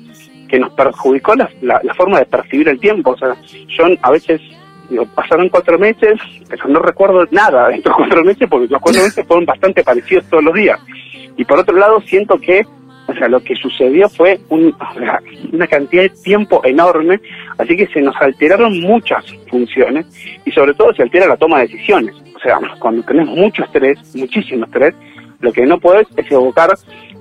que 0.49 0.59
nos 0.59 0.73
perjudicó 0.73 1.35
la, 1.37 1.49
la, 1.63 1.95
forma 1.95 2.19
de 2.19 2.27
percibir 2.27 2.69
el 2.69 2.81
tiempo. 2.81 3.11
O 3.13 3.17
sea, 3.17 3.37
yo 3.69 3.85
a 4.03 4.11
veces 4.11 4.41
digo, 4.91 5.07
pasaron 5.15 5.49
cuatro 5.49 5.79
meses, 5.79 6.21
pero 6.49 6.69
no 6.69 6.81
recuerdo 6.81 7.27
nada 7.31 7.69
de 7.69 7.77
estos 7.77 7.95
cuatro 7.97 8.23
meses 8.25 8.49
porque 8.49 8.69
los 8.69 8.81
cuatro 8.81 9.03
meses 9.03 9.27
fueron 9.27 9.47
bastante 9.47 9.83
parecidos 9.83 10.25
todos 10.29 10.45
los 10.45 10.55
días. 10.55 10.79
Y 11.37 11.45
por 11.45 11.59
otro 11.59 11.77
lado, 11.77 12.01
siento 12.03 12.39
que 12.39 12.67
o 13.11 13.15
sea, 13.15 13.29
lo 13.29 13.41
que 13.41 13.57
sucedió 13.57 14.09
fue 14.09 14.39
una 14.51 15.67
cantidad 15.67 16.03
de 16.03 16.11
tiempo 16.11 16.61
enorme, 16.65 17.21
así 17.59 17.77
que 17.77 17.89
se 17.89 18.01
nos 18.01 18.15
alteraron 18.21 18.81
muchas 18.81 19.25
funciones 19.49 20.07
y 20.45 20.53
sobre 20.53 20.75
todo 20.75 20.95
se 20.95 21.03
altera 21.03 21.27
la 21.27 21.37
toma 21.37 21.59
de 21.59 21.67
decisiones. 21.67 22.15
O 22.37 22.39
sea, 22.39 22.61
cuando 22.79 23.03
tenés 23.03 23.27
mucho 23.27 23.65
estrés, 23.65 23.99
muchísimo 24.15 24.65
estrés, 24.65 24.95
lo 25.41 25.53
que 25.53 25.67
no 25.67 25.81
puedes 25.81 26.07
es 26.17 26.31
evocar 26.31 26.71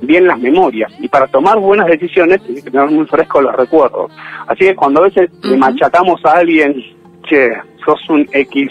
bien 0.01 0.27
las 0.27 0.39
memorias. 0.39 0.91
Y 0.99 1.07
para 1.07 1.27
tomar 1.27 1.57
buenas 1.57 1.87
decisiones 1.87 2.43
tienes 2.43 2.63
que 2.63 2.71
tener 2.71 2.89
muy 2.91 3.05
frescos 3.07 3.43
los 3.43 3.55
recuerdos. 3.55 4.11
Así 4.47 4.65
que 4.65 4.75
cuando 4.75 4.99
a 4.99 5.03
veces 5.03 5.31
le 5.43 5.57
machatamos 5.57 6.23
a 6.23 6.37
alguien, 6.37 6.83
che, 7.27 7.51
sos 7.85 8.09
un 8.09 8.27
X 8.31 8.69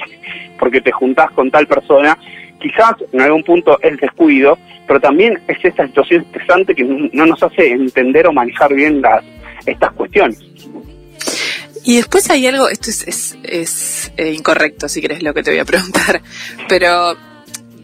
porque 0.58 0.80
te 0.80 0.92
juntás 0.92 1.30
con 1.32 1.50
tal 1.50 1.66
persona, 1.66 2.18
quizás 2.60 2.94
en 3.12 3.20
algún 3.20 3.44
punto 3.44 3.78
es 3.82 3.96
descuido, 3.98 4.58
pero 4.86 5.00
también 5.00 5.40
es 5.46 5.58
esta 5.62 5.86
situación 5.86 6.22
estresante 6.22 6.74
que 6.74 6.84
no 6.84 7.26
nos 7.26 7.42
hace 7.42 7.70
entender 7.70 8.26
o 8.26 8.32
manejar 8.32 8.74
bien 8.74 9.00
las 9.00 9.24
estas 9.66 9.92
cuestiones. 9.92 10.38
Y 11.84 11.96
después 11.96 12.28
hay 12.30 12.46
algo, 12.46 12.68
esto 12.68 12.90
es, 12.90 13.06
es, 13.06 13.38
es 13.42 14.12
eh, 14.16 14.32
incorrecto 14.32 14.88
si 14.88 15.00
querés 15.00 15.22
lo 15.22 15.32
que 15.32 15.42
te 15.42 15.50
voy 15.50 15.60
a 15.60 15.64
preguntar, 15.64 16.20
pero 16.68 17.16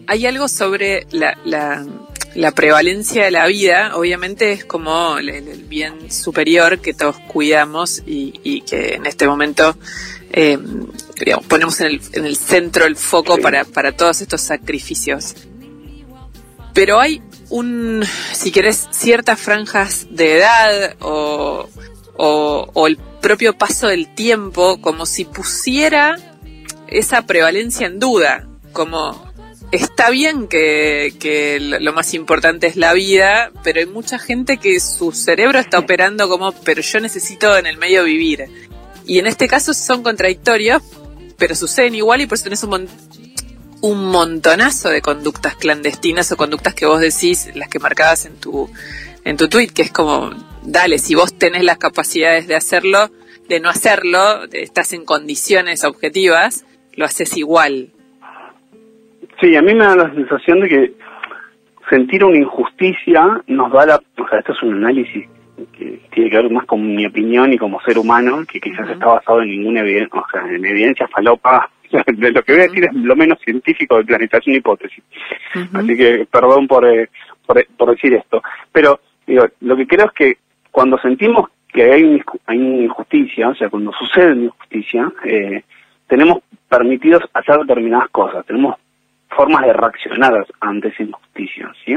hay 0.07 0.27
algo 0.27 0.49
sobre 0.49 1.07
la, 1.11 1.39
la, 1.45 1.85
la 2.35 2.51
prevalencia 2.53 3.25
de 3.25 3.31
la 3.31 3.47
vida, 3.47 3.97
obviamente 3.97 4.53
es 4.53 4.65
como 4.65 5.19
el, 5.19 5.65
bien 5.69 6.11
superior 6.11 6.81
que 6.81 6.93
todos 6.93 7.17
cuidamos 7.21 8.03
y 8.07 8.61
que 8.63 8.95
en 8.95 9.07
este 9.07 9.27
momento 9.27 9.77
eh, 10.37 10.59
digamos, 11.15 11.47
ponemos 11.47 11.81
en 11.81 11.87
el, 11.87 12.01
en 12.13 12.25
el 12.27 12.37
centro 12.37 12.87
el 12.87 12.97
foco 12.97 13.39
para, 13.39 13.65
para 13.65 13.93
todos 13.93 14.21
estos 14.21 14.41
sacrificios. 14.41 15.35
Pero 16.73 16.99
hay 16.99 17.23
un, 17.51 18.05
si 18.33 18.51
querés, 18.51 18.89
ciertas 18.91 19.41
franjas 19.41 20.09
de 20.11 20.39
edad 20.39 20.97
o, 21.01 21.69
o, 22.17 22.87
el 22.89 22.97
propio 22.97 23.57
paso 23.57 23.87
del 23.87 24.13
tiempo 24.13 24.81
como 24.81 25.07
si 25.07 25.25
pusiera 25.25 26.17
esa 26.89 27.23
prevalencia 27.23 27.87
en 27.87 28.01
duda, 28.01 28.49
como 28.73 29.33
está 29.71 30.11
bien 30.11 30.49
que, 30.49 31.15
que, 31.21 31.61
lo 31.61 31.93
más 31.93 32.13
importante 32.13 32.67
es 32.67 32.75
la 32.75 32.93
vida, 32.93 33.53
pero 33.63 33.79
hay 33.79 33.87
mucha 33.87 34.19
gente 34.19 34.57
que 34.57 34.81
su 34.81 35.13
cerebro 35.13 35.61
está 35.61 35.79
operando 35.79 36.29
como, 36.29 36.51
pero 36.51 36.83
yo 36.83 36.99
necesito 36.99 37.57
en 37.57 37.67
el 37.67 37.79
medio 37.79 38.03
vivir. 38.03 38.49
Y 39.07 39.19
en 39.19 39.27
este 39.27 39.49
caso 39.49 39.75
son 39.75 40.03
contradictorios, 40.03 40.83
pero 41.39 41.55
suceden 41.55 41.95
igual 41.95 42.21
y 42.21 42.27
por 42.27 42.37
eso 42.37 42.45
tenés 42.45 42.65
un, 42.65 42.89
un 43.83 44.11
montonazo 44.11 44.89
de 44.89 45.03
conductas 45.03 45.57
clandestinas 45.57 46.33
o 46.33 46.37
conductas 46.37 46.75
que 46.75 46.87
vos 46.87 47.01
decís, 47.01 47.51
las 47.55 47.69
que 47.69 47.79
marcabas 47.79 48.25
en 48.25 48.41
tu, 48.41 48.71
en 49.25 49.37
tu 49.37 49.49
tweet, 49.49 49.69
que 49.69 49.83
es 49.83 49.93
como, 49.93 50.31
dale, 50.63 50.99
si 50.99 51.15
vos 51.15 51.39
tenés 51.39 51.65
las 51.65 51.79
capacidades 51.79 52.47
de 52.47 52.55
hacerlo, 52.55 53.11
de 53.49 53.61
no 53.61 53.69
hacerlo, 53.69 54.45
estás 54.53 54.93
en 54.95 55.05
condiciones 55.05 55.85
objetivas, 55.85 56.65
lo 56.95 57.05
haces 57.05 57.37
igual. 57.37 57.91
Sí, 59.41 59.55
a 59.57 59.63
mí 59.63 59.75
me 59.75 59.85
da 59.85 59.97
la 59.97 60.15
sensación 60.15 60.61
de 60.61 60.69
que 60.69 60.95
sentir 61.91 62.25
una 62.25 62.39
injusticia 62.39 63.43
nos 63.47 63.73
da 63.73 63.87
la... 63.87 63.97
O 63.97 64.29
sea, 64.29 64.39
esto 64.39 64.53
es 64.53 64.63
un 64.63 64.75
análisis 64.75 65.27
que 65.73 66.01
tiene 66.11 66.31
que 66.31 66.37
ver 66.37 66.51
más 66.51 66.67
con 66.67 66.95
mi 66.95 67.07
opinión 67.07 67.53
y 67.53 67.59
como 67.59 67.81
ser 67.83 67.99
humano, 67.99 68.45
que 68.47 68.61
quizás 68.61 68.89
está 68.89 69.07
basado 69.07 69.43
en 69.43 69.51
ninguna 69.51 69.81
evidencia, 69.81 70.21
o 70.21 70.31
sea, 70.31 70.43
en 70.49 70.65
evidencia 70.65 71.09
falopa 71.09 71.71
de 72.07 72.33
lo 72.33 72.43
que 72.43 72.53
voy 72.53 72.61
a 72.63 72.65
decir 72.65 72.85
es 72.85 72.95
lo 72.95 73.17
menos 73.17 73.39
científico 73.41 73.97
del 73.97 74.07
planeta, 74.07 74.39
es 74.39 74.47
una 74.47 74.57
hipótesis. 74.57 75.05
Así 75.73 75.97
que 75.97 76.27
perdón 76.31 76.67
por, 76.67 76.85
eh, 76.87 77.09
por, 77.47 77.65
por, 77.77 77.91
decir 77.91 78.15
esto. 78.15 78.43
Pero 78.73 79.01
digo, 79.27 79.47
lo 79.61 79.77
que 79.77 79.87
creo 79.87 80.07
es 80.07 80.13
que 80.13 80.39
cuando 80.71 80.99
sentimos 80.99 81.51
que 81.69 81.93
hay, 81.93 82.23
hay 82.47 82.59
una 82.59 82.85
injusticia, 82.85 83.49
o 83.49 83.55
sea, 83.55 83.69
cuando 83.69 83.93
sucede 83.93 84.33
una 84.33 84.45
injusticia, 84.45 85.13
eh, 85.25 85.63
tenemos 86.07 86.39
permitidos 86.69 87.23
hacer 87.33 87.59
determinadas 87.59 88.09
cosas, 88.11 88.45
tenemos 88.47 88.77
formas 89.35 89.63
de 89.67 89.73
reaccionar 89.73 90.47
ante 90.61 90.89
esa 90.89 91.03
injusticia, 91.03 91.73
¿sí? 91.85 91.97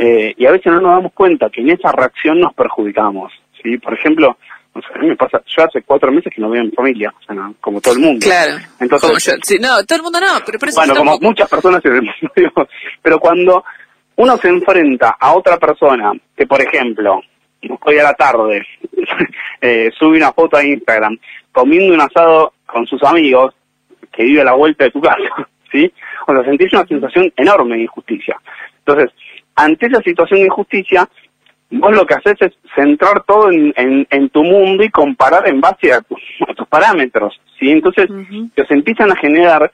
Eh, 0.00 0.34
y 0.36 0.46
a 0.46 0.52
veces 0.52 0.72
no 0.72 0.80
nos 0.80 0.96
damos 0.96 1.12
cuenta 1.12 1.50
que 1.50 1.60
en 1.60 1.70
esa 1.70 1.92
reacción 1.92 2.40
nos 2.40 2.54
perjudicamos, 2.54 3.32
¿sí? 3.62 3.78
Por 3.78 3.94
ejemplo, 3.94 4.36
a 4.74 4.98
mí 4.98 5.08
me 5.08 5.16
pasa, 5.16 5.42
yo 5.46 5.64
hace 5.64 5.82
cuatro 5.82 6.12
meses 6.12 6.32
que 6.34 6.40
no 6.40 6.50
veo 6.50 6.62
a 6.62 6.64
mi 6.64 6.70
familia, 6.70 7.12
o 7.18 7.22
sea, 7.24 7.50
como 7.60 7.80
todo 7.80 7.94
el 7.94 8.00
mundo. 8.00 8.24
Claro. 8.24 8.58
Entonces, 8.80 9.08
como 9.08 9.18
yo, 9.18 9.32
sí, 9.42 9.58
no, 9.58 9.84
todo 9.84 9.96
el 9.96 10.02
mundo 10.02 10.20
no, 10.20 10.40
pero 10.44 10.58
por 10.58 10.68
eso 10.68 10.80
Bueno, 10.80 10.94
como 10.94 11.18
muchas 11.18 11.48
personas 11.48 11.84
en 11.84 11.94
el 11.94 12.02
mundo, 12.02 12.68
pero 13.02 13.18
cuando 13.18 13.64
uno 14.16 14.36
se 14.36 14.48
enfrenta 14.48 15.16
a 15.18 15.34
otra 15.34 15.58
persona 15.58 16.12
que, 16.36 16.46
por 16.46 16.60
ejemplo, 16.60 17.20
hoy 17.84 17.98
a 17.98 18.04
la 18.04 18.14
tarde 18.14 18.66
eh, 19.60 19.90
sube 19.98 20.16
una 20.16 20.32
foto 20.32 20.56
a 20.56 20.64
Instagram 20.64 21.18
comiendo 21.52 21.94
un 21.94 22.00
asado 22.00 22.52
con 22.66 22.86
sus 22.86 23.02
amigos 23.02 23.54
que 24.12 24.24
vive 24.24 24.40
a 24.40 24.44
la 24.44 24.54
vuelta 24.54 24.84
de 24.84 24.90
tu 24.90 25.00
casa, 25.00 25.48
¿sí? 25.70 25.92
O 26.26 26.32
sea, 26.32 26.44
sentís 26.44 26.72
una 26.72 26.86
sensación 26.86 27.32
enorme 27.36 27.76
de 27.76 27.82
injusticia. 27.82 28.36
Entonces, 28.78 29.10
ante 29.54 29.86
esa 29.86 30.00
situación 30.02 30.40
de 30.40 30.46
injusticia, 30.46 31.08
vos 31.70 31.94
lo 31.94 32.06
que 32.06 32.14
haces 32.14 32.36
es 32.40 32.52
centrar 32.74 33.24
todo 33.24 33.50
en, 33.50 33.72
en, 33.76 34.28
tu 34.30 34.42
mundo 34.42 34.82
y 34.82 34.90
comparar 34.90 35.46
en 35.48 35.60
base 35.60 35.92
a, 35.92 36.00
tus 36.00 36.68
parámetros, 36.68 37.40
¿sí? 37.58 37.70
Entonces, 37.70 38.08
uh 38.10 38.48
se 38.56 38.74
empiezan 38.74 39.10
a 39.10 39.16
generar 39.16 39.70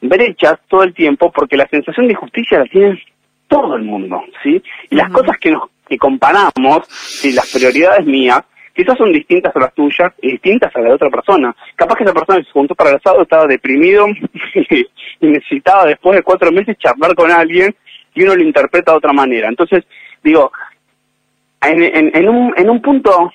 brechas 0.00 0.58
todo 0.68 0.82
el 0.82 0.92
tiempo 0.92 1.32
porque 1.32 1.56
la 1.56 1.66
sensación 1.68 2.06
de 2.06 2.12
injusticia 2.12 2.58
la 2.58 2.66
tiene 2.66 3.02
todo 3.48 3.76
el 3.76 3.82
mundo, 3.82 4.22
¿sí? 4.42 4.62
Y 4.90 4.96
las 4.96 5.10
cosas 5.10 5.38
que 5.38 5.50
nos 5.50 5.70
que 5.88 5.98
comparamos, 5.98 6.86
si 6.88 7.32
las 7.32 7.52
prioridades 7.52 8.06
mías, 8.06 8.42
quizás 8.74 8.98
son 8.98 9.12
distintas 9.12 9.54
a 9.54 9.60
las 9.60 9.74
tuyas 9.74 10.12
y 10.20 10.32
distintas 10.32 10.74
a 10.74 10.80
la 10.80 10.88
de 10.88 10.94
otra 10.94 11.10
persona. 11.10 11.54
Capaz 11.76 11.96
que 11.96 12.04
esa 12.04 12.12
persona 12.12 12.38
que 12.38 12.44
se 12.44 12.52
juntó 12.52 12.74
para 12.74 12.90
el 12.90 12.96
asado 12.96 13.22
estaba 13.22 13.46
deprimido 13.46 14.06
y 14.54 15.26
necesitaba 15.26 15.86
después 15.86 16.16
de 16.16 16.22
cuatro 16.22 16.50
meses 16.50 16.76
charlar 16.78 17.14
con 17.14 17.30
alguien 17.30 17.74
y 18.14 18.22
uno 18.22 18.36
lo 18.36 18.42
interpreta 18.42 18.92
de 18.92 18.98
otra 18.98 19.12
manera. 19.12 19.48
Entonces, 19.48 19.84
digo, 20.22 20.52
en, 21.62 22.28
un, 22.28 22.52
en 22.56 22.70
un 22.70 22.82
punto 22.82 23.32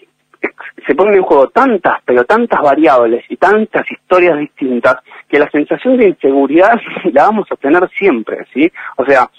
se 0.88 0.96
ponen 0.96 1.16
en 1.16 1.24
juego 1.24 1.50
tantas, 1.50 2.02
pero 2.06 2.24
tantas 2.24 2.62
variables 2.62 3.26
y 3.30 3.36
tantas 3.36 3.90
historias 3.92 4.40
distintas 4.40 4.98
que 5.28 5.40
la 5.40 5.50
sensación 5.50 5.98
de 5.98 6.10
inseguridad 6.10 6.80
la 7.12 7.24
vamos 7.24 7.48
a 7.52 7.56
tener 7.56 7.88
siempre, 7.98 8.46
¿sí? 8.54 8.72
O 8.98 9.06
sea, 9.06 9.30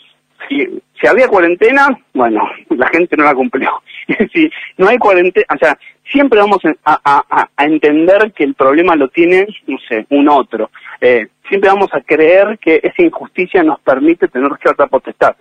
si, 0.50 0.82
si 1.00 1.06
había 1.06 1.28
cuarentena, 1.28 1.88
bueno, 2.12 2.42
la 2.70 2.88
gente 2.88 3.16
no 3.16 3.24
la 3.24 3.34
cumplió. 3.34 3.70
si 4.32 4.50
no 4.76 4.88
hay 4.88 4.98
cuarentena, 4.98 5.46
o 5.54 5.58
sea, 5.58 5.78
siempre 6.10 6.40
vamos 6.40 6.58
a, 6.84 7.48
entender 7.58 8.32
que 8.32 8.44
el 8.44 8.54
problema 8.54 8.96
lo 8.96 9.08
tiene, 9.08 9.46
no 9.66 9.78
sé, 9.88 10.06
un 10.10 10.28
otro. 10.28 10.70
Eh, 11.00 11.28
siempre 11.48 11.70
vamos 11.70 11.90
a 11.92 12.00
creer 12.00 12.58
que 12.58 12.80
esa 12.82 13.02
injusticia 13.02 13.62
nos 13.62 13.80
permite 13.80 14.28
tener 14.28 14.50
cierta 14.60 14.86
potestad. 14.86 15.36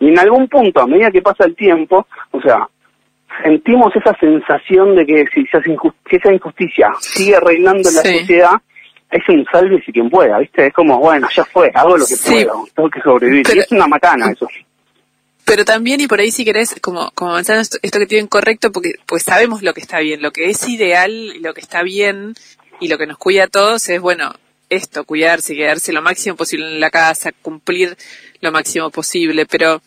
Y 0.00 0.08
en 0.08 0.18
algún 0.18 0.48
punto, 0.48 0.80
a 0.80 0.86
medida 0.86 1.10
que 1.10 1.22
pasa 1.22 1.44
el 1.44 1.54
tiempo, 1.54 2.06
o 2.32 2.40
sea, 2.40 2.68
sentimos 3.42 3.94
esa 3.94 4.14
sensación 4.18 4.96
de 4.96 5.06
que 5.06 5.24
si, 5.32 5.46
esa 6.10 6.32
injusticia 6.32 6.90
sigue 7.00 7.38
reinando 7.40 7.88
en 7.88 7.94
la 7.94 8.02
sociedad, 8.02 8.62
es 9.10 9.28
un 9.28 9.44
salve 9.50 9.82
si 9.84 9.92
quien 9.92 10.10
pueda, 10.10 10.38
¿viste? 10.38 10.66
Es 10.66 10.74
como, 10.74 10.98
bueno, 10.98 11.28
ya 11.34 11.44
fue, 11.44 11.70
hago 11.74 11.96
lo 11.96 12.06
que 12.06 12.16
puedo, 12.16 12.68
tengo 12.74 12.90
que 12.90 13.00
sobrevivir. 13.00 13.46
y 13.54 13.58
es 13.58 13.72
una 13.72 13.86
macana 13.86 14.30
eso. 14.30 14.48
Pero 15.44 15.64
también, 15.64 16.00
y 16.00 16.06
por 16.06 16.20
ahí 16.20 16.30
si 16.30 16.44
querés, 16.44 16.76
como, 16.82 17.10
como 17.12 17.30
avanzando 17.30 17.62
esto, 17.62 17.98
que 17.98 18.06
tienen 18.06 18.26
correcto, 18.26 18.70
porque 18.70 18.92
pues 19.06 19.22
sabemos 19.22 19.62
lo 19.62 19.72
que 19.72 19.80
está 19.80 20.00
bien, 20.00 20.20
lo 20.20 20.30
que 20.30 20.50
es 20.50 20.68
ideal, 20.68 21.40
lo 21.40 21.54
que 21.54 21.62
está 21.62 21.82
bien 21.82 22.34
y 22.80 22.88
lo 22.88 22.98
que 22.98 23.06
nos 23.06 23.16
cuida 23.16 23.44
a 23.44 23.48
todos 23.48 23.88
es, 23.88 23.98
bueno, 23.98 24.34
esto, 24.68 25.04
cuidarse, 25.04 25.54
quedarse 25.54 25.94
lo 25.94 26.02
máximo 26.02 26.36
posible 26.36 26.66
en 26.66 26.80
la 26.80 26.90
casa, 26.90 27.32
cumplir 27.32 27.96
lo 28.42 28.52
máximo 28.52 28.90
posible, 28.90 29.46
pero 29.46 29.80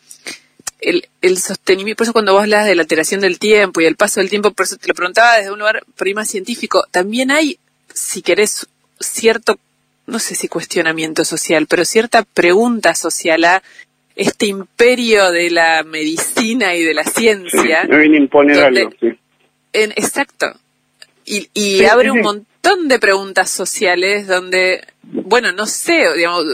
el, 0.80 1.08
el 1.22 1.38
sostenimiento, 1.38 1.98
por 1.98 2.06
eso 2.06 2.14
cuando 2.14 2.34
vos 2.34 2.42
hablas 2.42 2.66
de 2.66 2.74
la 2.74 2.82
alteración 2.82 3.22
del 3.22 3.38
tiempo 3.38 3.82
y 3.82 3.86
el 3.86 3.96
paso 3.96 4.20
del 4.20 4.32
tiempo, 4.32 4.50
por 4.50 4.66
eso 4.66 4.78
te 4.78 4.88
lo 4.88 4.96
preguntaba 4.96 5.38
desde 5.38 5.52
un 5.52 5.60
lugar 5.60 5.84
prima 5.96 6.26
científico, 6.26 6.86
también 6.90 7.30
hay, 7.30 7.60
si 7.94 8.24
querés, 8.24 8.68
cierto, 9.02 9.58
no 10.08 10.20
sé 10.20 10.36
si 10.36 10.48
cuestionamiento 10.48 11.26
social, 11.26 11.68
pero 11.68 11.86
cierta 11.86 12.24
pregunta 12.24 12.96
social 12.96 13.44
a 13.46 13.64
este 14.16 14.48
imperio 14.48 15.32
de 15.32 15.50
la 15.52 15.84
medicina 15.84 16.76
y 16.76 16.84
de 16.84 16.94
la 16.94 17.04
ciencia. 17.04 17.86
Me 17.90 18.00
viene 18.00 18.18
a 18.18 18.22
imponer 18.22 18.64
algo, 18.64 18.92
sí. 19.00 19.18
En, 19.74 19.92
exacto. 19.92 20.54
Y, 21.26 21.50
y 21.54 21.86
abre 21.86 22.12
un 22.12 22.22
montón 22.22 22.88
de 22.88 23.00
preguntas 23.00 23.50
sociales 23.50 24.28
donde, 24.28 24.86
bueno, 25.04 25.52
no 25.54 25.66
sé, 25.66 26.14
digamos, 26.16 26.46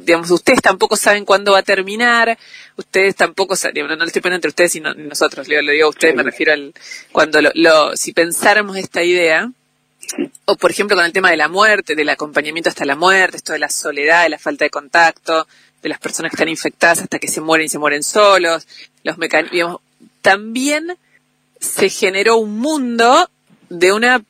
digamos, 0.00 0.30
ustedes 0.30 0.62
tampoco 0.62 0.96
saben 0.96 1.24
cuándo 1.24 1.52
va 1.52 1.58
a 1.58 1.62
terminar, 1.62 2.38
ustedes 2.76 3.16
tampoco 3.16 3.56
saben, 3.56 3.86
no, 3.86 3.96
le 3.96 4.04
estoy 4.04 4.22
poniendo 4.22 4.36
entre 4.36 4.48
ustedes 4.50 4.76
y, 4.76 4.80
nosotros, 4.80 5.48
le, 5.48 5.60
digo 5.72 5.86
a 5.86 5.90
ustedes, 5.90 6.14
me 6.14 6.22
refiero 6.22 6.52
al, 6.52 6.72
cuando 7.12 7.42
lo, 7.42 7.50
lo, 7.54 7.96
si 7.96 8.12
pensáramos 8.12 8.76
esta 8.76 9.02
idea, 9.02 9.50
o 10.46 10.56
por 10.56 10.70
ejemplo 10.70 10.96
con 10.96 11.04
el 11.04 11.12
tema 11.12 11.30
de 11.30 11.36
la 11.36 11.48
muerte, 11.48 11.94
del 11.94 12.08
acompañamiento 12.08 12.68
hasta 12.68 12.84
la 12.84 12.96
muerte, 12.96 13.36
esto 13.36 13.52
de 13.52 13.58
la 13.58 13.68
soledad, 13.68 14.22
de 14.22 14.30
la 14.30 14.38
falta 14.38 14.64
de 14.64 14.70
contacto, 14.70 15.46
de 15.82 15.88
las 15.88 15.98
personas 15.98 16.30
que 16.30 16.36
están 16.36 16.48
infectadas 16.48 17.02
hasta 17.02 17.18
que 17.18 17.28
se 17.28 17.40
mueren 17.40 17.66
y 17.66 17.68
se 17.68 17.78
mueren 17.78 18.02
solos, 18.02 18.66
los 19.02 19.18
mecanismos. 19.18 19.80
También 20.22 20.96
se 21.58 21.88
generó 21.88 22.36
un 22.36 22.58
mundo 22.58 23.28
de 23.68 23.92
una 23.92 24.22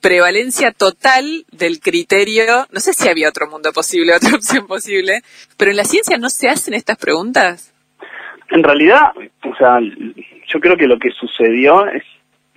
prevalencia 0.00 0.70
total 0.70 1.44
del 1.50 1.80
criterio, 1.80 2.66
no 2.70 2.78
sé 2.78 2.94
si 2.94 3.08
había 3.08 3.28
otro 3.28 3.48
mundo 3.48 3.72
posible, 3.72 4.14
otra 4.16 4.36
opción 4.36 4.66
posible, 4.66 5.22
pero 5.56 5.72
en 5.72 5.76
la 5.76 5.84
ciencia 5.84 6.18
no 6.18 6.30
se 6.30 6.48
hacen 6.48 6.74
estas 6.74 6.96
preguntas. 6.98 7.74
En 8.50 8.62
realidad, 8.62 9.12
o 9.16 9.56
sea, 9.56 9.80
yo 10.46 10.60
creo 10.60 10.76
que 10.76 10.86
lo 10.86 10.98
que 10.98 11.10
sucedió 11.10 11.86
es 11.86 12.04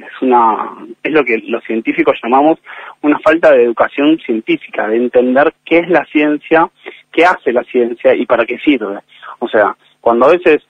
es 0.03 0.21
una 0.21 0.71
es 1.03 1.11
lo 1.11 1.23
que 1.23 1.37
los 1.47 1.63
científicos 1.63 2.19
llamamos 2.23 2.59
una 3.01 3.19
falta 3.19 3.51
de 3.51 3.63
educación 3.63 4.17
científica, 4.19 4.87
de 4.87 4.97
entender 4.97 5.53
qué 5.65 5.79
es 5.79 5.89
la 5.89 6.05
ciencia, 6.05 6.69
qué 7.11 7.25
hace 7.25 7.51
la 7.51 7.63
ciencia 7.63 8.13
y 8.15 8.25
para 8.25 8.45
qué 8.45 8.57
sirve. 8.59 8.99
O 9.39 9.47
sea, 9.47 9.75
cuando 9.99 10.25
a 10.25 10.31
veces 10.31 10.61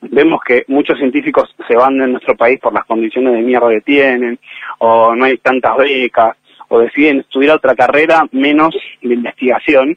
vemos 0.00 0.40
que 0.46 0.64
muchos 0.68 0.98
científicos 0.98 1.54
se 1.66 1.76
van 1.76 1.98
de 1.98 2.06
nuestro 2.06 2.36
país 2.36 2.60
por 2.60 2.72
las 2.72 2.84
condiciones 2.84 3.32
de 3.34 3.42
mierda 3.42 3.70
que 3.70 3.80
tienen, 3.80 4.38
o 4.78 5.14
no 5.14 5.24
hay 5.24 5.38
tantas 5.38 5.76
becas, 5.76 6.36
o 6.68 6.80
deciden 6.80 7.20
estudiar 7.20 7.56
otra 7.56 7.74
carrera 7.74 8.26
menos 8.32 8.74
de 9.02 9.14
investigación, 9.14 9.96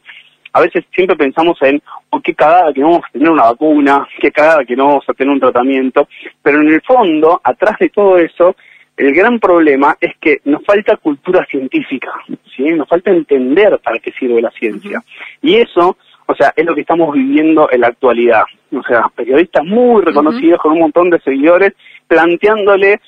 a 0.53 0.61
veces 0.61 0.83
siempre 0.93 1.15
pensamos 1.15 1.57
en, 1.61 1.81
oh, 2.09 2.21
qué 2.21 2.33
cagada 2.33 2.73
que 2.73 2.81
no 2.81 2.89
vamos 2.89 3.05
a 3.07 3.11
tener 3.11 3.29
una 3.29 3.43
vacuna, 3.43 4.07
qué 4.19 4.31
cagada 4.31 4.65
que 4.65 4.75
no 4.75 4.87
vamos 4.87 5.05
a 5.07 5.13
tener 5.13 5.31
un 5.31 5.39
tratamiento, 5.39 6.07
pero 6.41 6.61
en 6.61 6.69
el 6.69 6.81
fondo, 6.81 7.39
atrás 7.43 7.77
de 7.79 7.89
todo 7.89 8.17
eso, 8.17 8.55
el 8.99 9.13
gran 9.13 9.39
problema 9.39 9.97
es 10.01 10.11
que 10.19 10.41
nos 10.43 10.61
falta 10.65 10.97
cultura 10.97 11.45
científica, 11.45 12.11
¿sí? 12.53 12.63
Nos 12.71 12.87
falta 12.89 13.11
entender 13.11 13.79
para 13.81 13.97
qué 13.99 14.11
sirve 14.11 14.41
la 14.41 14.51
ciencia. 14.51 15.01
Y 15.41 15.55
eso, 15.55 15.95
o 16.25 16.35
sea, 16.35 16.51
es 16.53 16.65
lo 16.65 16.75
que 16.75 16.81
estamos 16.81 17.13
viviendo 17.13 17.69
en 17.71 17.79
la 17.79 17.87
actualidad. 17.87 18.43
O 18.73 18.83
sea, 18.83 19.09
periodistas 19.15 19.63
muy 19.63 20.03
reconocidos 20.03 20.59
con 20.59 20.73
un 20.73 20.79
montón 20.79 21.09
de 21.09 21.19
seguidores 21.21 21.73
planteándole, 22.09 22.99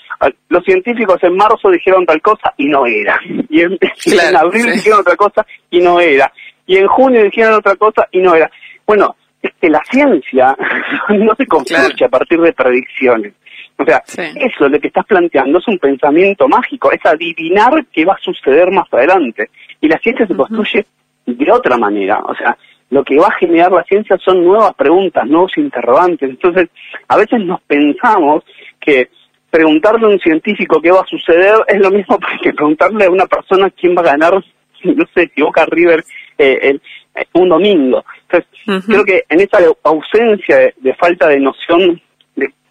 los 0.47 0.63
científicos 0.63 1.17
en 1.23 1.35
marzo 1.35 1.69
dijeron 1.69 2.05
tal 2.05 2.21
cosa 2.21 2.53
y 2.55 2.67
no 2.67 2.85
era. 2.85 3.19
Y 3.49 3.61
en, 3.61 3.77
abril 4.37 4.71
dijeron 4.71 5.01
otra 5.01 5.17
cosa 5.17 5.45
y 5.69 5.81
no 5.81 5.99
era. 5.99 6.31
Y 6.67 6.77
en 6.77 6.87
junio 6.87 7.21
dijeron 7.21 7.55
otra 7.55 7.75
cosa 7.75 8.07
y 8.11 8.19
no 8.19 8.33
era. 8.33 8.49
Bueno, 8.87 9.17
es 9.41 9.51
que 9.59 9.69
la 9.69 9.83
ciencia 9.91 10.55
no 11.09 11.35
se 11.35 11.45
construye 11.47 12.05
a 12.05 12.09
partir 12.09 12.39
de 12.39 12.53
predicciones. 12.53 13.33
O 13.81 13.85
sea, 13.85 14.03
eso 14.35 14.69
lo 14.69 14.79
que 14.79 14.87
estás 14.87 15.05
planteando 15.05 15.59
es 15.59 15.67
un 15.67 15.79
pensamiento 15.79 16.47
mágico, 16.47 16.91
es 16.91 17.03
adivinar 17.05 17.85
qué 17.91 18.05
va 18.05 18.13
a 18.13 18.23
suceder 18.23 18.71
más 18.71 18.87
adelante. 18.91 19.49
Y 19.79 19.87
la 19.87 19.97
ciencia 19.99 20.27
se 20.27 20.35
construye 20.35 20.85
de 21.25 21.51
otra 21.51 21.77
manera. 21.77 22.19
O 22.25 22.35
sea, 22.35 22.57
lo 22.91 23.03
que 23.03 23.17
va 23.17 23.27
a 23.27 23.37
generar 23.39 23.71
la 23.71 23.83
ciencia 23.83 24.17
son 24.17 24.43
nuevas 24.43 24.73
preguntas, 24.75 25.25
nuevos 25.25 25.57
interrogantes. 25.57 26.29
Entonces, 26.29 26.69
a 27.07 27.17
veces 27.17 27.39
nos 27.43 27.61
pensamos 27.61 28.43
que 28.79 29.09
preguntarle 29.49 30.05
a 30.05 30.09
un 30.09 30.19
científico 30.19 30.81
qué 30.81 30.91
va 30.91 31.01
a 31.01 31.07
suceder 31.07 31.55
es 31.67 31.79
lo 31.79 31.89
mismo 31.91 32.19
que 32.43 32.53
preguntarle 32.53 33.05
a 33.05 33.11
una 33.11 33.25
persona 33.25 33.69
quién 33.69 33.95
va 33.95 34.01
a 34.01 34.11
ganar, 34.11 34.33
no 34.83 35.05
sé, 35.15 35.31
si 35.33 35.41
Boca 35.41 35.65
River 35.65 36.03
eh, 36.37 36.59
el, 36.61 36.81
eh, 37.15 37.25
un 37.33 37.49
domingo. 37.49 38.03
Entonces, 38.29 38.85
creo 38.85 39.03
que 39.03 39.23
en 39.27 39.41
esa 39.41 39.59
ausencia 39.83 40.73
de 40.77 40.93
falta 40.95 41.27
de 41.27 41.39
noción 41.39 42.01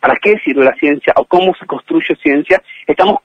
para 0.01 0.17
qué 0.17 0.39
sirve 0.45 0.65
la 0.65 0.75
ciencia 0.75 1.13
o 1.17 1.25
cómo 1.25 1.55
se 1.55 1.67
construye 1.67 2.17
ciencia, 2.23 2.63
estamos 2.87 3.19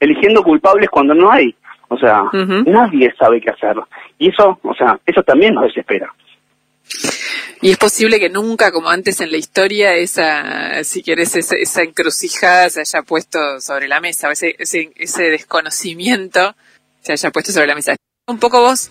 eligiendo 0.00 0.42
culpables 0.42 0.90
cuando 0.90 1.14
no 1.14 1.30
hay. 1.30 1.54
O 1.88 1.96
sea, 1.96 2.24
nadie 2.66 3.14
sabe 3.18 3.40
qué 3.40 3.50
hacer. 3.50 3.76
Y 4.18 4.30
eso, 4.30 4.58
o 4.62 4.74
sea, 4.74 4.98
eso 5.06 5.22
también 5.22 5.54
nos 5.54 5.64
desespera. 5.64 6.12
Y 7.62 7.70
es 7.70 7.78
posible 7.78 8.20
que 8.20 8.28
nunca, 8.28 8.70
como 8.70 8.90
antes 8.90 9.20
en 9.20 9.30
la 9.30 9.38
historia, 9.38 9.94
esa, 9.94 10.84
si 10.84 11.02
querés, 11.02 11.36
esa, 11.36 11.82
encrucijada 11.82 12.68
se 12.70 12.80
haya 12.80 13.02
puesto 13.02 13.60
sobre 13.60 13.88
la 13.88 14.00
mesa, 14.00 14.28
o 14.28 14.32
ese, 14.32 14.56
ese, 14.58 14.90
ese 14.96 15.30
desconocimiento 15.30 16.54
se 17.00 17.12
haya 17.12 17.30
puesto 17.30 17.52
sobre 17.52 17.68
la 17.68 17.74
mesa. 17.74 17.96
Un 18.28 18.38
poco 18.38 18.60
vos 18.60 18.90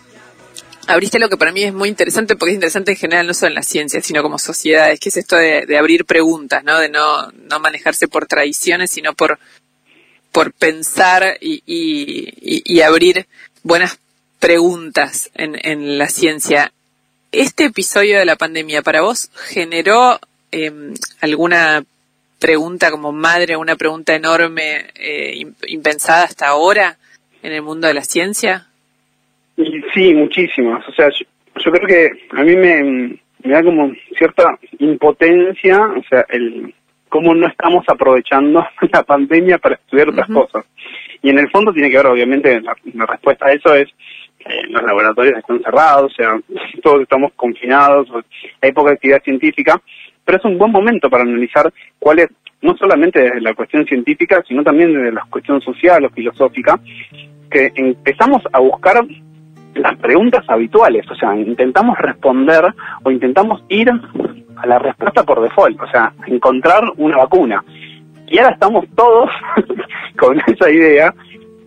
abriste 0.88 1.20
lo 1.20 1.30
que 1.30 1.38
para 1.38 1.52
mí 1.52 1.64
es 1.64 1.74
muy 1.74 1.90
interesante, 1.90 2.36
porque 2.36 2.52
es 2.52 2.56
interesante 2.56 2.92
en 2.92 2.98
general 2.98 3.28
no 3.28 3.34
solo 3.34 3.50
en 3.50 3.56
la 3.56 3.64
ciencia, 3.64 4.02
sino 4.02 4.22
como 4.22 4.40
sociedades, 4.40 5.00
que 5.00 5.10
es 5.10 5.18
esto 5.18 5.36
de, 5.36 5.78
abrir 5.78 6.06
preguntas, 6.06 6.64
¿no? 6.64 6.80
De 6.80 6.90
no, 6.90 7.32
no 7.32 7.60
manejarse 7.60 8.08
por 8.08 8.28
tradiciones, 8.28 8.92
sino 8.92 9.14
por, 9.14 9.40
por 10.32 10.54
pensar 10.54 11.38
y, 11.42 11.64
y, 11.66 12.82
abrir 12.82 13.28
buenas 13.64 14.00
preguntas 14.40 15.30
en, 15.36 15.58
en, 15.62 15.98
la 15.98 16.08
ciencia. 16.08 16.72
¿Este 17.32 17.66
episodio 17.66 18.20
de 18.20 18.26
la 18.26 18.36
pandemia 18.36 18.82
para 18.82 19.02
vos 19.02 19.30
generó 19.48 20.20
em, 20.52 20.94
alguna 21.22 21.84
pregunta 22.40 22.92
como 22.92 23.12
madre, 23.12 23.58
una 23.58 23.76
pregunta 23.76 24.14
enorme, 24.14 24.92
eh, 24.96 25.44
impensada 25.68 26.24
hasta 26.24 26.48
ahora 26.48 26.98
en 27.42 27.54
el 27.54 27.62
mundo 27.62 27.88
de 27.88 27.94
la 27.94 28.04
ciencia? 28.04 28.68
Sí, 29.94 30.14
muchísimas. 30.14 30.88
O 30.88 30.92
sea, 30.94 31.10
yo, 31.10 31.72
creo 31.72 31.88
que 31.88 32.12
a 32.32 32.44
mí 32.44 32.56
me, 32.56 33.20
da 33.44 33.64
como 33.64 33.94
cierta 34.18 34.58
impotencia, 34.80 35.80
o 35.98 36.04
sea, 36.10 36.26
el 36.30 36.74
cómo 37.10 37.34
no 37.34 37.48
estamos 37.48 37.86
aprovechando 37.88 38.66
la 38.92 39.04
pandemia 39.04 39.58
para 39.58 39.76
estudiar 39.76 40.10
otras 40.10 40.28
cosas. 40.28 40.66
Y 41.22 41.30
en 41.30 41.40
el 41.40 41.50
fondo 41.50 41.72
tiene 41.72 41.90
que 41.90 41.98
ver, 41.98 42.08
obviamente, 42.08 42.62
la, 42.62 43.06
respuesta 43.06 43.48
a 43.48 43.54
eso 43.54 43.74
es 43.74 43.88
que 44.38 44.64
los 44.70 44.84
laboratorios 44.84 45.38
están 45.40 45.62
cerrados, 45.64 46.12
o 46.12 46.16
sea, 46.16 46.40
todos 46.84 47.02
estamos 47.02 47.32
confinados, 47.36 48.10
hay 48.62 48.72
poca 48.74 48.92
actividad 48.92 49.24
científica, 49.24 49.82
pero 50.26 50.38
es 50.38 50.46
un 50.46 50.58
buen 50.58 50.72
momento 50.72 51.10
para 51.10 51.24
analizar 51.24 51.72
cuál 52.00 52.20
es, 52.20 52.30
no 52.62 52.76
solamente 52.76 53.22
desde 53.22 53.42
la 53.42 53.54
cuestión 53.54 53.86
científica, 53.86 54.44
sino 54.48 54.64
también 54.64 54.94
desde 54.94 55.14
la 55.14 55.26
cuestión 55.30 55.62
social 55.62 56.04
o 56.04 56.10
filosófica, 56.10 56.80
que 57.50 57.72
empezamos 57.76 58.44
a 58.52 58.60
buscar 58.60 59.06
las 59.76 59.98
preguntas 59.98 60.44
habituales, 60.48 61.10
o 61.10 61.16
sea, 61.16 61.36
intentamos 61.36 61.98
responder 61.98 62.74
o 63.04 63.12
intentamos 63.12 63.64
ir 63.70 63.90
a 63.90 64.68
la 64.68 64.80
respuesta 64.80 65.24
por 65.24 65.42
default, 65.42 65.80
o 65.82 65.88
sea, 65.88 66.14
encontrar 66.28 66.84
una 66.98 67.18
vacuna. 67.18 67.64
Y 68.28 68.40
ahora 68.40 68.54
estamos 68.54 68.86
todos 68.96 69.30
con 70.18 70.42
esa 70.48 70.72
idea 70.72 71.14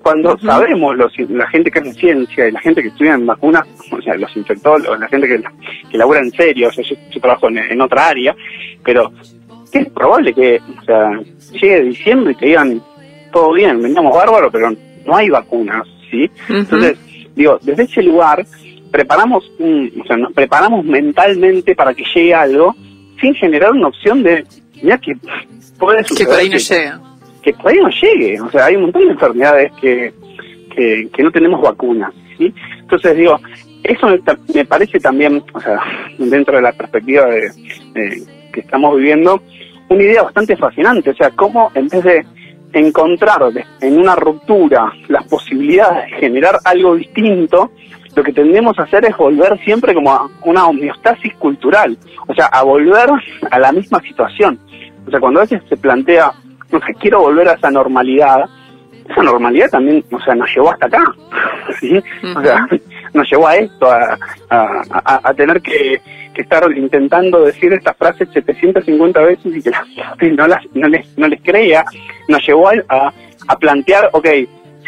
cuando 0.02 0.38
sabemos 0.38 0.96
los, 0.96 1.12
la 1.28 1.46
gente 1.48 1.70
que 1.70 1.80
hace 1.80 1.92
ciencia 1.92 2.48
y 2.48 2.52
la 2.52 2.60
gente 2.60 2.82
que 2.82 2.88
estudia 2.88 3.14
en 3.14 3.26
vacunas, 3.26 3.66
o 3.92 4.00
sea, 4.00 4.14
los 4.16 4.34
infectólogos, 4.36 4.98
la 4.98 5.08
gente 5.08 5.28
que, 5.28 5.42
que 5.90 5.98
labura 5.98 6.20
en 6.20 6.30
serio, 6.30 6.68
o 6.68 6.72
sea, 6.72 6.84
yo, 6.84 7.20
trabajo 7.20 7.48
en, 7.48 7.80
otra 7.80 8.08
área, 8.08 8.34
pero 8.82 9.12
es 9.70 9.88
probable 9.90 10.32
que, 10.32 10.60
o 10.80 10.84
sea, 10.84 11.20
llegue 11.52 11.82
diciembre 11.82 12.32
y 12.32 12.36
te 12.36 12.46
digan, 12.46 12.80
todo 13.32 13.52
bien, 13.52 13.82
vendamos 13.82 14.16
bárbaro, 14.16 14.50
pero 14.50 14.70
no 15.04 15.16
hay 15.16 15.28
vacunas, 15.28 15.86
¿sí? 16.10 16.30
Entonces, 16.48 16.98
digo, 17.38 17.58
desde 17.62 17.84
ese 17.84 18.02
lugar 18.02 18.44
preparamos 18.90 19.50
un, 19.58 19.92
o 20.02 20.06
sea, 20.06 20.16
preparamos 20.34 20.84
mentalmente 20.84 21.74
para 21.74 21.94
que 21.94 22.04
llegue 22.14 22.34
algo 22.34 22.74
sin 23.20 23.34
generar 23.34 23.72
una 23.72 23.88
opción 23.88 24.22
de, 24.22 24.44
mira 24.82 24.98
que 24.98 25.16
puede 25.78 26.02
suceder. 26.04 26.26
Que 26.26 26.32
por 26.32 26.40
ahí 26.40 26.48
no 26.50 26.58
llega. 26.58 27.00
Que 27.42 27.52
por 27.52 27.70
ahí 27.70 27.78
no 27.78 27.90
llegue. 27.90 28.40
O 28.40 28.50
sea, 28.50 28.64
hay 28.66 28.76
un 28.76 28.82
montón 28.82 29.04
de 29.04 29.12
enfermedades 29.12 29.72
que, 29.80 30.12
que, 30.74 31.22
no 31.22 31.30
tenemos 31.30 31.60
vacunas, 31.60 32.12
¿sí? 32.36 32.52
Entonces 32.80 33.16
digo, 33.16 33.40
eso 33.84 34.08
me, 34.54 34.64
parece 34.64 34.98
también, 34.98 35.42
o 35.52 35.60
sea, 35.60 35.80
dentro 36.18 36.56
de 36.56 36.62
la 36.62 36.72
perspectiva 36.72 37.26
de, 37.26 37.50
que 38.52 38.60
estamos 38.60 38.96
viviendo, 38.96 39.40
una 39.88 40.02
idea 40.02 40.22
bastante 40.22 40.56
fascinante. 40.56 41.10
O 41.10 41.14
sea, 41.14 41.30
cómo 41.30 41.70
en 41.74 41.88
vez 41.88 42.02
de 42.02 42.26
encontrar 42.72 43.42
en 43.80 43.98
una 43.98 44.14
ruptura 44.14 44.92
las 45.08 45.24
posibilidades 45.26 46.10
de 46.10 46.16
generar 46.18 46.58
algo 46.64 46.96
distinto, 46.96 47.70
lo 48.14 48.22
que 48.22 48.32
tendemos 48.32 48.78
a 48.78 48.82
hacer 48.82 49.04
es 49.04 49.16
volver 49.16 49.58
siempre 49.64 49.94
como 49.94 50.12
a 50.12 50.28
una 50.44 50.66
homeostasis 50.66 51.34
cultural, 51.34 51.96
o 52.26 52.34
sea, 52.34 52.46
a 52.46 52.62
volver 52.62 53.08
a 53.50 53.58
la 53.58 53.72
misma 53.72 54.00
situación. 54.00 54.58
O 55.06 55.10
sea, 55.10 55.20
cuando 55.20 55.40
a 55.40 55.44
veces 55.44 55.62
se 55.68 55.76
plantea, 55.76 56.32
no 56.70 56.80
sé, 56.80 56.94
quiero 57.00 57.20
volver 57.20 57.48
a 57.48 57.52
esa 57.54 57.70
normalidad, 57.70 58.44
esa 59.08 59.22
normalidad 59.22 59.70
también, 59.70 60.04
o 60.10 60.20
sea, 60.20 60.34
nos 60.34 60.50
llevó 60.54 60.72
hasta 60.72 60.86
acá, 60.86 61.04
¿sí? 61.80 62.02
O 62.36 62.42
sea, 62.42 62.66
nos 63.14 63.30
llevó 63.30 63.46
a 63.46 63.56
esto, 63.56 63.90
a, 63.90 64.18
a 64.50 65.34
tener 65.34 65.62
que 65.62 66.00
estar 66.42 66.64
intentando 66.76 67.44
decir 67.44 67.72
estas 67.72 67.96
frases 67.96 68.28
750 68.32 69.20
veces 69.20 69.56
y 69.56 69.62
que 69.62 69.70
la 69.70 69.84
no, 70.36 70.46
las, 70.46 70.64
no, 70.74 70.88
les, 70.88 71.18
no 71.18 71.28
les 71.28 71.40
creía, 71.42 71.84
nos 72.28 72.46
llevó 72.46 72.68
a, 72.68 73.12
a 73.48 73.58
plantear, 73.58 74.10
ok, 74.12 74.26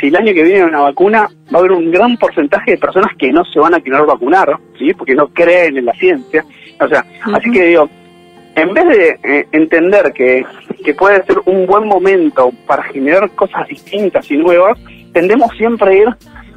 si 0.00 0.06
el 0.06 0.16
año 0.16 0.32
que 0.32 0.42
viene 0.42 0.64
una 0.64 0.80
vacuna, 0.80 1.28
va 1.52 1.58
a 1.58 1.58
haber 1.58 1.72
un 1.72 1.90
gran 1.90 2.16
porcentaje 2.16 2.72
de 2.72 2.78
personas 2.78 3.14
que 3.18 3.30
no 3.32 3.44
se 3.44 3.58
van 3.58 3.74
a 3.74 3.80
querer 3.80 4.02
vacunar, 4.06 4.58
¿sí? 4.78 4.94
Porque 4.94 5.14
no 5.14 5.28
creen 5.28 5.76
en 5.76 5.84
la 5.84 5.92
ciencia. 5.94 6.44
O 6.80 6.88
sea, 6.88 7.04
así 7.34 7.50
que 7.50 7.64
digo, 7.66 7.88
en 8.56 8.72
vez 8.72 8.88
de 8.88 9.18
eh, 9.22 9.46
entender 9.52 10.12
que, 10.14 10.44
que 10.84 10.94
puede 10.94 11.22
ser 11.24 11.36
un 11.44 11.66
buen 11.66 11.86
momento 11.86 12.50
para 12.66 12.82
generar 12.84 13.30
cosas 13.32 13.68
distintas 13.68 14.30
y 14.30 14.38
nuevas, 14.38 14.78
tendemos 15.12 15.54
siempre 15.56 15.90
a 15.90 15.94
ir 15.94 16.08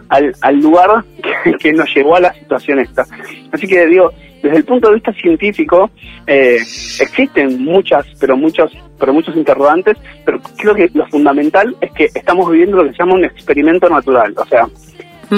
al, 0.09 0.33
al 0.41 0.59
lugar 0.59 1.03
que, 1.43 1.53
que, 1.53 1.73
nos 1.73 1.93
llevó 1.93 2.15
a 2.15 2.21
la 2.21 2.33
situación 2.33 2.79
esta. 2.79 3.05
Así 3.51 3.67
que 3.67 3.85
digo, 3.87 4.11
desde 4.43 4.57
el 4.57 4.65
punto 4.65 4.89
de 4.89 4.95
vista 4.95 5.13
científico 5.13 5.89
eh, 6.27 6.57
existen 6.99 7.63
muchas, 7.63 8.05
pero 8.19 8.35
muchos, 8.35 8.71
pero 8.99 9.13
muchos 9.13 9.35
interrogantes, 9.37 9.97
pero 10.25 10.41
creo 10.57 10.75
que 10.75 10.89
lo 10.93 11.07
fundamental 11.07 11.75
es 11.79 11.91
que 11.93 12.09
estamos 12.13 12.51
viviendo 12.51 12.77
lo 12.77 12.83
que 12.83 12.91
se 12.91 12.97
llama 12.99 13.15
un 13.15 13.23
experimento 13.23 13.89
natural, 13.89 14.33
o 14.37 14.45
sea, 14.45 14.67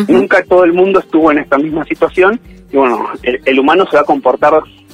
nunca 0.08 0.44
todo 0.44 0.64
el 0.64 0.74
mundo 0.74 1.00
estuvo 1.00 1.32
en 1.32 1.38
esta 1.38 1.58
misma 1.58 1.86
situación 1.86 2.40
y 2.72 2.78
bueno, 2.78 3.08
el, 3.22 3.60
humano 3.60 3.86
se 3.90 3.96
va 3.96 4.02
a 4.02 4.06
comportar 4.06 4.54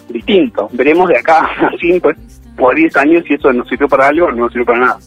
distinto. 0.09 0.69
Veremos 0.73 1.07
de 1.07 1.17
acá 1.17 1.45
a 1.45 1.71
5 1.79 2.11
o 2.59 2.75
10 2.75 2.95
años 2.97 3.23
si 3.25 3.35
eso 3.35 3.51
nos 3.53 3.67
sirvió 3.69 3.87
para 3.87 4.07
algo 4.07 4.27
o 4.27 4.31
no 4.31 4.43
nos 4.43 4.51
sirvió 4.51 4.65
para 4.65 4.79
nada. 4.79 4.99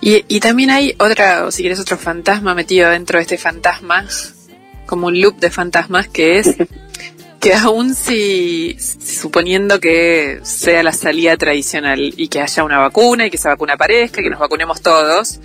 y, 0.00 0.24
y 0.28 0.40
también 0.40 0.70
hay 0.70 0.94
otra, 0.98 1.44
o 1.44 1.50
si 1.50 1.62
quieres, 1.62 1.80
otro 1.80 1.96
fantasma 1.96 2.54
metido 2.54 2.88
dentro 2.88 3.18
de 3.18 3.22
este 3.22 3.36
fantasma, 3.36 4.04
como 4.86 5.08
un 5.08 5.20
loop 5.20 5.38
de 5.38 5.50
fantasmas, 5.50 6.08
que 6.08 6.38
es 6.38 6.56
que 7.40 7.54
aún 7.54 7.94
si, 7.94 8.76
suponiendo 8.80 9.78
que 9.80 10.40
sea 10.42 10.82
la 10.82 10.92
salida 10.92 11.36
tradicional 11.36 12.14
y 12.16 12.28
que 12.28 12.40
haya 12.40 12.64
una 12.64 12.78
vacuna 12.78 13.26
y 13.26 13.30
que 13.30 13.36
esa 13.36 13.50
vacuna 13.50 13.74
aparezca, 13.74 14.22
que 14.22 14.30
nos 14.30 14.40
vacunemos 14.40 14.82
todos, 14.82 15.40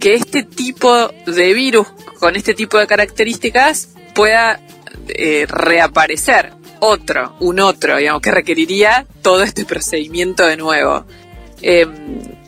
que 0.00 0.14
este 0.14 0.42
tipo 0.42 1.08
de 1.26 1.52
virus 1.52 1.86
con 2.18 2.36
este 2.36 2.54
tipo 2.54 2.78
de 2.78 2.86
características 2.86 3.90
pueda 4.14 4.60
eh, 5.08 5.46
reaparecer 5.48 6.52
otro, 6.80 7.36
un 7.40 7.60
otro, 7.60 7.96
digamos, 7.96 8.22
que 8.22 8.30
requeriría 8.30 9.06
todo 9.22 9.42
este 9.42 9.64
procedimiento 9.64 10.44
de 10.46 10.56
nuevo. 10.56 11.04
Em, 11.60 12.41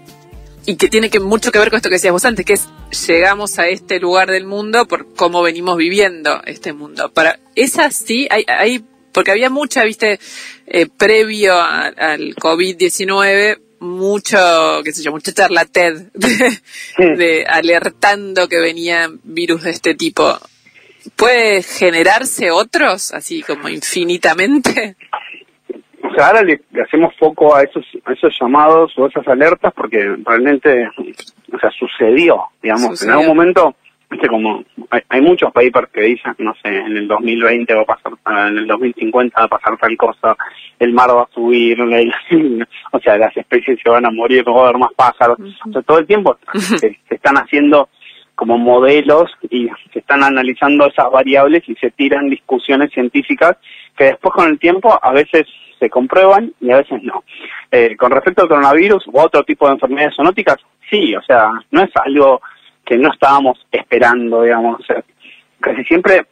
y 0.67 0.77
que 0.77 0.89
tiene 0.89 1.11
que 1.11 1.21
mucho 1.21 1.53
que 1.53 1.59
ver 1.59 1.71
con 1.71 1.77
esto 1.77 1.89
que 1.89 1.97
decías 1.97 2.13
vos 2.13 2.25
antes, 2.25 2.45
que 2.45 2.55
es 2.55 2.69
llegamos 3.07 3.59
a 3.59 3.69
este 3.69 3.99
lugar 3.99 4.31
del 4.31 4.47
mundo 4.47 4.87
por 4.87 5.15
cómo 5.15 5.43
venimos 5.43 5.77
viviendo 5.77 6.43
este 6.47 6.73
mundo. 6.73 7.13
Para 7.13 7.41
es 7.55 7.79
así, 7.79 8.27
hay, 8.31 8.45
hay 8.47 8.85
porque 9.13 9.31
había 9.31 9.49
mucha, 9.49 9.85
viste, 9.85 10.19
eh, 10.67 10.87
previo 10.87 11.55
al 11.61 12.35
COVID-19, 12.35 13.61
mucho, 13.79 14.83
qué 14.83 14.93
sé 14.93 15.03
yo, 15.03 15.13
mucha 15.13 15.33
charla 15.33 15.65
TED 15.65 16.09
de, 16.99 17.47
alertando 17.49 18.49
que 18.49 18.59
venían 18.59 19.21
virus 19.23 19.63
de 19.63 19.71
este 19.71 19.95
tipo. 19.95 20.37
¿Puede 21.17 21.63
generarse 21.63 22.51
otros, 22.51 23.13
así 23.13 23.43
como 23.43 23.69
infinitamente? 23.69 24.97
Sea, 26.15 26.29
ahora 26.29 26.43
le, 26.43 26.61
hacemos 26.83 27.15
foco 27.17 27.55
a 27.55 27.63
esos, 27.63 27.85
a 28.05 28.13
esos 28.13 28.37
llamados 28.41 28.93
o 28.97 29.07
esas 29.07 29.27
alertas 29.27 29.73
porque 29.75 30.17
realmente 30.25 30.89
o 31.53 31.59
sea, 31.59 31.71
sucedió, 31.71 32.43
digamos, 32.63 33.03
en 33.03 33.11
algún 33.11 33.29
momento, 33.29 33.75
viste, 34.11 34.29
como 34.29 34.65
hay, 35.09 35.21
muchos 35.21 35.53
papers 35.53 35.89
que 35.93 36.03
dicen, 36.03 36.35
no 36.39 36.55
sé, 36.63 36.77
en 36.77 36.97
el 36.97 37.09
2020 37.09 37.75
va 37.75 37.83
a 37.83 37.85
pasar, 37.85 38.13
en 38.49 38.59
el 38.59 38.67
2050 38.67 39.39
va 39.39 39.45
a 39.45 39.49
pasar 39.49 39.77
tal 39.79 39.97
cosa, 39.97 40.37
el 40.79 40.93
mar 40.93 41.11
va 41.11 41.23
a 41.23 41.35
subir, 41.35 41.81
o 42.93 43.01
sea, 43.01 43.19
las 43.19 43.37
especies 43.37 43.79
se 43.83 43.91
van 43.91 44.07
a 44.07 44.11
morir, 44.11 44.45
no 44.47 44.55
va 44.55 44.63
a 44.63 44.69
haber 44.69 44.79
más 44.79 44.93
pájaros, 44.95 45.39
o 45.67 45.73
sea, 45.73 45.83
todo 45.83 45.99
el 45.99 46.07
tiempo 46.07 46.37
se, 46.55 46.99
están 47.11 47.37
haciendo 47.37 47.89
como 48.35 48.59
modelos 48.59 49.31
y 49.49 49.69
se 49.93 50.01
están 50.01 50.23
analizando 50.23 50.87
esas 50.87 51.11
variables 51.11 51.63
y 51.69 51.75
se 51.77 51.91
tiran 51.91 52.29
discusiones 52.29 52.91
científicas 52.93 53.57
que 53.97 54.05
después 54.05 54.35
con 54.35 54.49
el 54.49 54.59
tiempo 54.59 54.99
a 55.01 55.13
veces 55.13 55.47
se 55.79 55.89
comprueban 55.89 56.53
y 56.61 56.71
a 56.71 56.79
veces 56.79 57.03
no. 57.03 57.25
Eh, 57.71 57.97
con 57.97 58.11
respecto 58.11 58.43
al 58.43 58.49
coronavirus 58.49 59.07
u 59.09 59.19
otro 59.19 59.43
tipo 59.45 59.67
de 59.67 59.75
enfermedades 59.75 60.17
zoonóticas, 60.17 60.57
sí, 60.91 61.15
o 61.15 61.23
sea, 61.23 61.51
no 61.71 61.83
es 61.83 61.91
algo 61.97 62.41
que 62.85 62.97
no 62.97 63.13
estábamos 63.13 63.65
esperando, 63.71 64.43
digamos. 64.43 64.83
Casi 65.61 65.85
siempre 65.85 66.27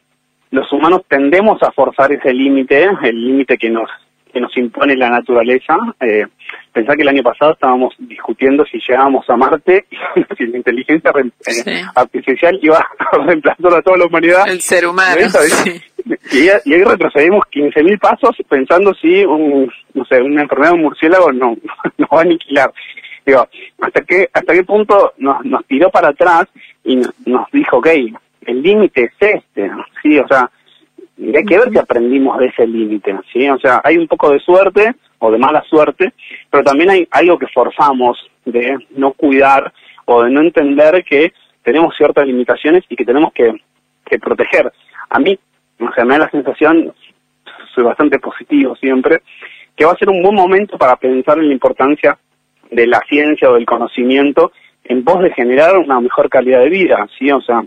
los 0.51 0.71
humanos 0.73 1.03
tendemos 1.09 1.63
a 1.63 1.73
forzar 1.73 2.13
ese 2.13 2.33
límite, 2.33 2.89
el 3.03 3.27
límite 3.27 3.57
que 3.57 3.71
nos 3.71 3.89
que 4.33 4.41
nos 4.41 4.57
impone 4.57 4.97
la 4.97 5.11
naturaleza, 5.11 5.77
eh, 6.01 6.27
pensá 6.73 6.97
que 6.97 7.03
el 7.03 7.09
año 7.09 7.23
pasado 7.23 7.53
estábamos 7.53 7.95
discutiendo 7.99 8.65
si 8.65 8.79
llegábamos 8.79 9.29
a 9.29 9.37
Marte 9.37 9.87
y 10.17 10.37
si 10.37 10.47
la 10.47 10.57
inteligencia 10.57 11.13
eh, 11.67 11.83
artificial 11.95 12.59
iba 12.63 12.79
a 12.99 13.19
reemplazar 13.19 13.75
a 13.75 13.83
toda 13.83 13.99
la 13.99 14.07
humanidad. 14.07 14.49
El 14.49 14.61
ser 14.61 14.87
humano. 14.87 15.21
Y, 16.33 16.49
ahí 16.49 16.85
retrocedimos 16.85 17.45
15.000 17.53 18.01
pasos 18.01 18.37
pensando 18.49 18.93
si 18.95 19.25
un, 19.25 19.71
no 19.95 20.05
sé, 20.07 20.21
una 20.21 20.43
enfermedad 20.43 20.71
de 20.71 20.77
un 20.77 20.83
murciélago 20.83 21.33
no, 21.33 21.57
nos 21.99 22.09
va 22.09 22.19
a 22.19 22.23
aniquilar. 22.23 22.73
Digo, 23.25 23.47
¿hasta 23.81 24.01
qué, 24.03 24.29
hasta 24.33 24.53
qué 24.53 24.65
punto 24.65 25.13
nos, 25.19 25.45
nos 25.45 25.65
tiró 25.67 25.91
para 25.91 26.09
atrás 26.09 26.47
y 26.83 26.97
nos 26.97 27.51
dijo, 27.53 27.77
ok, 27.77 27.89
el 28.47 28.63
límite 28.63 29.05
es 29.05 29.13
este, 29.21 29.71
¿sí? 30.03 30.19
O 30.19 30.27
sea, 30.27 30.51
hay 31.35 31.45
que 31.45 31.59
ver 31.59 31.71
si 31.71 31.79
aprendimos 31.79 32.39
de 32.39 32.47
ese 32.47 32.67
límite, 32.67 33.19
¿sí? 33.33 33.49
O 33.49 33.59
sea, 33.59 33.81
hay 33.85 33.97
un 33.97 34.09
poco 34.09 34.31
de 34.31 34.41
suerte 34.41 34.95
o 35.19 35.31
de 35.31 35.39
mala 35.39 35.63
suerte, 35.69 36.13
pero 36.51 36.65
también 36.65 36.91
hay 36.91 37.09
algo 37.11 37.39
que 37.39 37.47
forzamos 37.49 38.19
de 38.45 38.77
no 38.97 39.13
cuidar 39.13 39.73
o 40.07 40.25
de 40.25 40.31
no 40.31 40.41
entender 40.41 41.05
que 41.05 41.33
tenemos 41.63 41.95
ciertas 41.97 42.27
limitaciones 42.27 42.85
y 42.89 42.97
que 42.97 43.05
tenemos 43.05 43.33
que, 43.33 43.55
que 44.05 44.19
proteger. 44.19 44.73
A 45.11 45.19
mí, 45.19 45.39
o 45.79 45.93
sea, 45.95 46.05
me 46.05 46.15
da 46.15 46.25
la 46.25 46.31
sensación, 46.31 46.93
soy 47.75 47.85
bastante 47.85 48.19
positivo 48.19 48.75
siempre, 48.77 49.23
que 49.77 49.85
va 49.85 49.93
a 49.93 49.97
ser 49.97 50.09
un 50.09 50.23
buen 50.23 50.35
momento 50.35 50.77
para 50.77 50.97
pensar 50.97 51.39
en 51.39 51.49
la 51.49 51.55
importancia 51.55 52.19
de 52.71 52.87
la 52.87 53.01
ciencia 53.09 53.51
o 53.51 53.55
del 53.55 53.67
conocimiento 53.67 54.53
en 54.85 55.05
pos 55.05 55.23
de 55.23 55.33
generar 55.33 55.77
una 55.79 56.01
mejor 56.01 56.29
calidad 56.29 56.61
de 56.61 56.69
vida, 56.69 57.07
¿sí? 57.19 57.31
O 57.31 57.41
sea, 57.41 57.65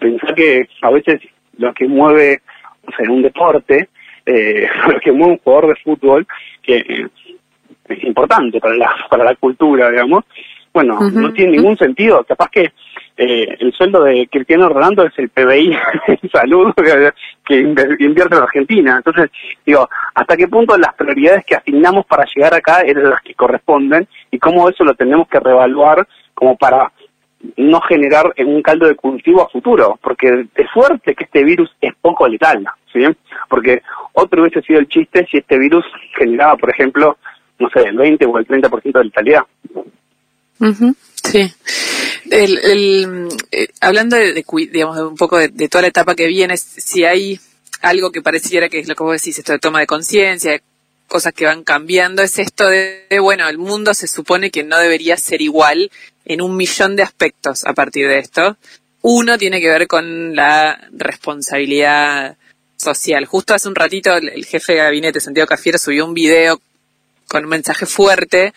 pensar 0.00 0.34
que 0.34 0.68
a 0.82 0.90
veces 0.90 1.20
lo 1.58 1.72
que 1.74 1.86
mueve 1.86 2.40
un 3.08 3.22
deporte, 3.22 3.88
eh, 4.26 4.68
lo 4.88 5.00
que 5.00 5.12
mueve 5.12 5.32
un 5.34 5.38
jugador 5.38 5.68
de 5.68 5.82
fútbol, 5.82 6.26
que 6.62 6.76
eh, 6.76 7.08
es 7.88 8.04
importante 8.04 8.60
para 8.60 8.74
la, 8.74 8.94
para 9.10 9.24
la 9.24 9.34
cultura, 9.36 9.90
digamos, 9.90 10.24
bueno, 10.72 10.98
no 10.98 11.32
tiene 11.32 11.52
ningún 11.52 11.78
sentido. 11.78 12.24
Capaz 12.24 12.48
que 12.50 12.72
eh, 13.16 13.56
el 13.60 13.72
sueldo 13.72 14.02
de 14.02 14.26
Cristiano 14.26 14.68
Ronaldo 14.68 15.06
es 15.06 15.16
el 15.18 15.28
PBI 15.28 15.70
en 16.08 16.30
salud 16.30 16.74
que 17.44 17.58
invierte 17.60 18.34
en 18.34 18.42
Argentina. 18.42 18.96
Entonces, 18.96 19.30
digo, 19.64 19.88
¿hasta 20.16 20.36
qué 20.36 20.48
punto 20.48 20.76
las 20.76 20.92
prioridades 20.94 21.44
que 21.44 21.54
asignamos 21.54 22.06
para 22.06 22.24
llegar 22.34 22.54
acá 22.54 22.80
eran 22.80 23.08
las 23.08 23.22
que 23.22 23.34
corresponden 23.34 24.08
y 24.32 24.38
cómo 24.40 24.68
eso 24.68 24.82
lo 24.82 24.94
tenemos 24.94 25.28
que 25.28 25.38
reevaluar 25.38 26.08
como 26.34 26.56
para 26.56 26.90
no 27.56 27.80
generar 27.82 28.32
un 28.38 28.62
caldo 28.62 28.86
de 28.86 28.94
cultivo 28.94 29.42
a 29.42 29.48
futuro, 29.48 29.98
porque 30.02 30.46
es 30.54 30.70
fuerte 30.72 31.14
que 31.14 31.24
este 31.24 31.44
virus 31.44 31.70
es 31.80 31.92
poco 32.00 32.26
letal, 32.28 32.66
¿sí? 32.92 33.00
Porque 33.48 33.82
otro 34.12 34.42
hubiese 34.42 34.62
sido 34.62 34.80
el 34.80 34.88
chiste 34.88 35.26
si 35.30 35.38
este 35.38 35.58
virus 35.58 35.84
generaba, 36.16 36.56
por 36.56 36.70
ejemplo, 36.70 37.18
no 37.58 37.68
sé, 37.70 37.80
el 37.80 37.96
20 37.96 38.24
o 38.26 38.38
el 38.38 38.46
30% 38.46 38.92
de 38.92 39.04
letalidad. 39.04 39.42
Sí. 41.14 41.52
El, 42.30 43.28
eh, 43.50 43.68
hablando 43.80 44.16
de, 44.16 44.44
digamos, 44.72 44.96
de 44.96 45.04
un 45.04 45.16
poco 45.16 45.38
de, 45.38 45.68
toda 45.68 45.82
la 45.82 45.88
etapa 45.88 46.14
que 46.14 46.26
viene, 46.26 46.56
si 46.56 47.04
hay 47.04 47.38
algo 47.82 48.10
que 48.10 48.22
pareciera 48.22 48.68
que 48.68 48.78
es 48.78 48.88
lo 48.88 48.94
que 48.94 49.04
vos 49.04 49.20
decís, 49.20 49.38
esto 49.38 49.52
de 49.52 49.58
toma 49.58 49.80
de 49.80 49.86
conciencia, 49.86 50.58
cosas 51.06 51.32
que 51.32 51.46
van 51.46 51.64
cambiando, 51.64 52.22
es 52.22 52.38
esto 52.38 52.68
de, 52.68 53.06
bueno, 53.20 53.48
el 53.48 53.58
mundo 53.58 53.94
se 53.94 54.08
supone 54.08 54.50
que 54.50 54.64
no 54.64 54.78
debería 54.78 55.16
ser 55.16 55.42
igual 55.42 55.90
en 56.24 56.40
un 56.40 56.56
millón 56.56 56.96
de 56.96 57.02
aspectos 57.02 57.64
a 57.64 57.72
partir 57.72 58.08
de 58.08 58.18
esto. 58.18 58.56
Uno 59.02 59.36
tiene 59.38 59.60
que 59.60 59.68
ver 59.68 59.86
con 59.86 60.34
la 60.34 60.88
responsabilidad 60.92 62.36
social. 62.76 63.26
Justo 63.26 63.54
hace 63.54 63.68
un 63.68 63.74
ratito 63.74 64.16
el, 64.16 64.44
jefe 64.44 64.72
de 64.72 64.78
gabinete, 64.78 65.20
Santiago 65.20 65.46
Cafiero, 65.46 65.78
subió 65.78 66.04
un 66.04 66.14
video 66.14 66.60
con 67.28 67.44
un 67.44 67.50
mensaje 67.50 67.86
fuerte, 67.86 68.52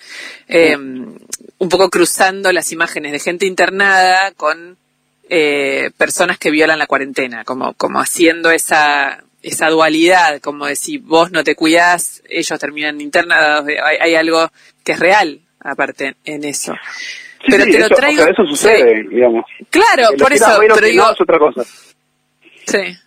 eh, 0.47 0.75
un 0.77 1.69
poco 1.69 1.89
cruzando 1.89 2.51
las 2.51 2.71
imágenes 2.71 3.11
de 3.11 3.19
gente 3.19 3.45
internada 3.45 4.31
con 4.31 4.77
eh, 5.29 5.91
personas 5.97 6.37
que 6.37 6.51
violan 6.51 6.79
la 6.79 6.87
cuarentena, 6.87 7.43
como, 7.43 7.73
como 7.73 7.99
haciendo 7.99 8.51
esa, 8.51 9.23
esa 9.41 9.69
dualidad, 9.69 10.39
como 10.41 10.65
de 10.65 10.75
si 10.75 10.97
vos 10.97 11.31
no 11.31 11.43
te 11.43 11.55
cuidás, 11.55 12.23
ellos 12.29 12.59
terminan 12.59 12.99
internados, 13.01 13.65
hay, 14.01 14.15
algo 14.15 14.49
que 14.83 14.93
es 14.93 14.99
real 14.99 15.39
aparte 15.59 16.15
en 16.25 16.43
eso. 16.43 16.73
pero 17.47 17.65
te 17.65 17.79
lo 17.79 17.89
traigo. 17.89 18.23
eso 18.23 18.45
sucede, 18.45 19.03
digamos. 19.09 19.45
Claro, 19.69 20.09
por 20.17 20.33
eso. 20.33 20.57
Pero 20.59 20.87
digo, 20.87 21.11
es 21.11 21.21
otra 21.21 21.39
cosa. 21.39 21.63
Sí. 22.65 22.97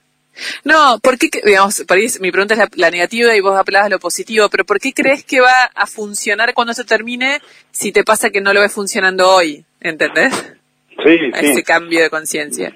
No, 0.64 0.98
¿por 1.00 1.18
qué, 1.18 1.28
digamos, 1.44 1.84
mi 2.20 2.30
pregunta 2.30 2.54
es 2.54 2.60
la, 2.76 2.90
negativa 2.90 3.36
y 3.36 3.40
vos 3.40 3.58
hablabas 3.58 3.90
lo 3.90 3.98
positivo, 3.98 4.48
pero 4.48 4.64
¿por 4.64 4.80
qué 4.80 4.92
crees 4.94 5.24
que 5.24 5.40
va 5.40 5.70
a 5.74 5.86
funcionar 5.86 6.54
cuando 6.54 6.72
se 6.72 6.84
termine 6.84 7.40
si 7.70 7.92
te 7.92 8.04
pasa 8.04 8.30
que 8.30 8.40
no 8.40 8.54
lo 8.54 8.60
ves 8.60 8.72
funcionando 8.72 9.28
hoy? 9.28 9.64
¿Entendés? 9.80 10.32
Sí, 11.04 11.18
sí. 11.18 11.30
Ese 11.34 11.62
cambio 11.62 12.00
de 12.00 12.10
conciencia. 12.10 12.72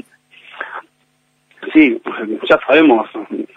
Sí, 1.72 2.00
ya 2.48 2.59
sabemos, 2.66 3.09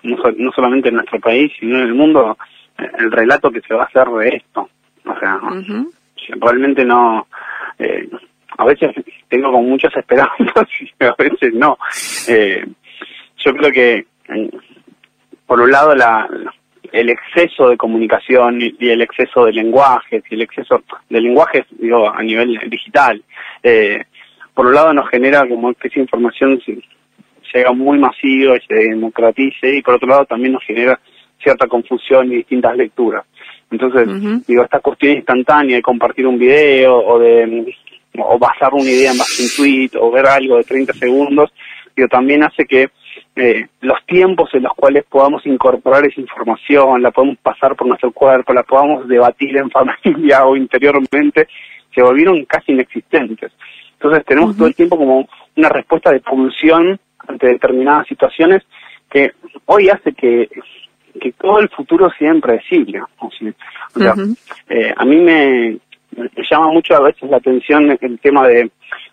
no, 0.03 0.51
solamente 0.51 0.89
en 0.89 0.95
nuestro 0.95 1.19
país, 1.19 1.51
sino 1.59 1.77
en 1.77 1.83
el 1.83 1.93
mundo, 1.93 2.37
el 2.77 3.11
relato 3.11 3.51
que 3.51 3.61
se 3.61 3.73
va 3.73 3.83
a 3.83 3.85
hacer 3.85 4.07
de 4.07 4.37
esto. 4.37 4.69
O 5.05 5.19
sea, 5.19 5.39
realmente 6.39 6.85
no... 6.85 7.27
Eh, 7.79 8.09
a 8.57 8.65
veces 8.65 8.91
tengo 9.29 9.51
con 9.51 9.69
muchas 9.69 9.95
esperanzas 9.95 10.67
y 10.79 11.03
a 11.03 11.15
veces 11.17 11.53
no. 11.53 11.77
Eh, 12.27 12.65
yo 13.37 13.53
creo 13.53 13.71
que, 13.71 14.05
por 15.45 15.61
un 15.61 15.71
lado, 15.71 15.95
la, 15.95 16.27
el 16.91 17.09
exceso 17.09 17.69
de 17.69 17.77
comunicación 17.77 18.59
y 18.61 18.89
el 18.89 19.01
exceso 19.01 19.45
de 19.45 19.53
lenguajes 19.53 20.23
y 20.29 20.35
el 20.35 20.41
exceso 20.41 20.81
de 21.09 21.21
lenguajes, 21.21 21.65
digo, 21.71 22.09
a 22.09 22.21
nivel 22.23 22.59
digital, 22.69 23.21
eh, 23.63 24.03
por 24.53 24.65
un 24.65 24.73
lado 24.73 24.93
nos 24.93 25.09
genera 25.09 25.47
como 25.47 25.73
que 25.73 25.87
esa 25.87 25.99
información 25.99 26.59
llega 27.53 27.71
muy 27.73 27.97
masiva 27.97 28.57
y 28.57 28.62
se 28.67 28.73
democratice 28.73 29.75
y 29.75 29.81
por 29.81 29.95
otro 29.95 30.07
lado 30.07 30.25
también 30.25 30.53
nos 30.53 30.63
genera 30.63 30.99
cierta 31.41 31.67
confusión 31.67 32.31
y 32.31 32.38
distintas 32.38 32.75
lecturas. 32.75 33.25
Entonces, 33.69 34.47
digo, 34.47 34.63
esta 34.63 34.79
cuestión 34.79 35.17
instantánea 35.17 35.75
de 35.75 35.81
compartir 35.81 36.25
un 36.25 36.39
video 36.39 36.97
o 36.97 37.19
de 37.19 37.75
o 38.19 38.39
basar 38.39 38.73
una 38.73 38.89
idea 38.89 39.12
en 39.12 39.17
base 39.17 39.43
a 39.43 39.45
un 39.45 39.51
tweet 39.55 39.89
o 39.99 40.10
ver 40.10 40.25
algo 40.25 40.57
de 40.57 40.63
30 40.63 40.93
segundos, 40.93 41.53
digo, 41.95 42.07
también 42.07 42.43
hace 42.43 42.65
que 42.65 42.89
eh, 43.36 43.67
los 43.81 44.03
tiempos 44.05 44.49
en 44.53 44.63
los 44.63 44.73
cuales 44.73 45.05
podamos 45.07 45.45
incorporar 45.45 46.05
esa 46.05 46.19
información, 46.19 47.01
la 47.01 47.12
podemos 47.12 47.38
pasar 47.38 47.75
por 47.75 47.88
nuestro 47.88 48.12
cuerpo, 48.12 48.53
la 48.53 48.63
podamos 48.63 49.07
debatir 49.07 49.57
en 49.57 49.69
familia 50.03 50.45
o 50.45 50.55
interiormente, 50.55 51.47
se 51.93 52.01
volvieron 52.01 52.43
casi 52.45 52.71
inexistentes. 52.71 53.51
Entonces 53.93 54.25
tenemos 54.25 54.55
todo 54.55 54.67
el 54.67 54.75
tiempo 54.75 54.97
como 54.97 55.27
una 55.55 55.69
respuesta 55.69 56.12
de 56.12 56.19
pulsión 56.19 56.99
ante 57.27 57.47
determinadas 57.47 58.07
situaciones 58.07 58.63
que 59.09 59.31
hoy 59.65 59.89
hace 59.89 60.13
que, 60.13 60.49
que 61.19 61.31
todo 61.33 61.59
el 61.59 61.69
futuro 61.69 62.09
sea 62.17 62.33
impredecible. 62.33 63.01
O 63.19 63.29
sea, 63.31 64.15
eh, 64.69 64.93
a 64.95 65.05
mí 65.05 65.17
me, 65.17 65.77
llama 66.49 66.67
mucho 66.71 66.95
a 66.95 67.01
veces 67.01 67.29
la 67.29 67.37
atención 67.37 67.97
el 67.99 68.19
tema 68.19 68.47
de, 68.47 68.69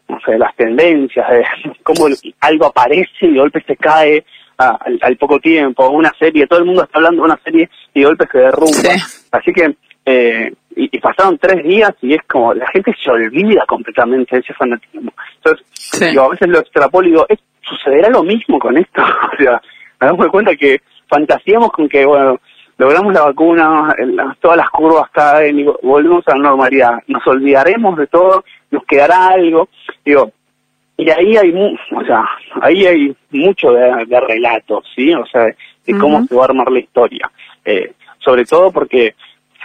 no 0.08 0.18
sé, 0.24 0.38
las 0.38 0.54
tendencias, 0.56 1.28
de 1.28 1.44
cómo 1.82 2.06
algo 2.40 2.66
aparece 2.66 3.10
y 3.22 3.32
de 3.32 3.38
golpe 3.38 3.62
se 3.66 3.76
cae 3.76 4.24
al, 4.56 5.16
poco 5.16 5.40
tiempo, 5.40 5.88
una 5.90 6.12
serie, 6.18 6.46
todo 6.46 6.60
el 6.60 6.66
mundo 6.66 6.84
está 6.84 6.98
hablando 6.98 7.22
de 7.22 7.26
una 7.26 7.40
serie 7.42 7.68
y 7.92 8.00
de 8.00 8.06
golpe 8.06 8.26
se 8.30 8.38
derrumba. 8.38 8.90
Así 9.32 9.52
que, 9.52 9.76
eh, 10.06 10.52
y, 10.76 10.98
pasaron 10.98 11.38
tres 11.38 11.62
días 11.64 11.92
y 12.02 12.14
es 12.14 12.22
como, 12.28 12.54
la 12.54 12.66
gente 12.68 12.94
se 13.02 13.10
olvida 13.10 13.64
completamente 13.66 14.36
de 14.36 14.42
ese 14.42 14.54
fanatismo. 14.54 15.12
Entonces, 15.36 16.16
a 16.16 16.28
veces 16.28 16.48
lo 16.48 16.58
extrapolo 16.60 17.08
y 17.08 17.10
digo, 17.12 17.26
¿sucederá 17.68 18.08
lo 18.08 18.22
mismo 18.22 18.58
con 18.58 18.76
esto? 18.76 19.02
o 19.32 19.36
sea, 19.36 19.60
me 20.00 20.06
damos 20.06 20.28
cuenta 20.28 20.56
que 20.56 20.80
fantaseamos 21.08 21.70
con 21.72 21.88
que, 21.88 22.04
bueno, 22.04 22.40
logramos 22.78 23.12
la 23.14 23.22
vacuna, 23.22 23.94
todas 24.40 24.56
las 24.56 24.70
curvas 24.70 25.10
caen 25.10 25.60
y 25.60 25.64
volvemos 25.82 26.26
a 26.28 26.32
la 26.32 26.50
normalidad. 26.50 27.02
Nos 27.06 27.26
olvidaremos 27.26 27.96
de 27.96 28.06
todo, 28.06 28.44
nos 28.70 28.84
quedará 28.84 29.28
algo. 29.28 29.68
Digo, 30.04 30.32
y 30.96 31.10
ahí 31.10 31.36
hay, 31.36 31.76
o 31.92 32.04
sea, 32.04 32.24
ahí 32.60 32.86
hay 32.86 33.16
mucho 33.30 33.72
de, 33.72 34.04
de 34.06 34.20
relatos, 34.20 34.84
¿sí? 34.94 35.12
O 35.14 35.26
sea, 35.26 35.44
de, 35.44 35.98
cómo 35.98 36.24
se 36.24 36.34
va 36.34 36.42
a 36.42 36.44
armar 36.46 36.70
la 36.70 36.80
historia. 36.80 37.30
Eh, 37.64 37.92
sobre 38.18 38.44
todo 38.44 38.70
porque 38.70 39.14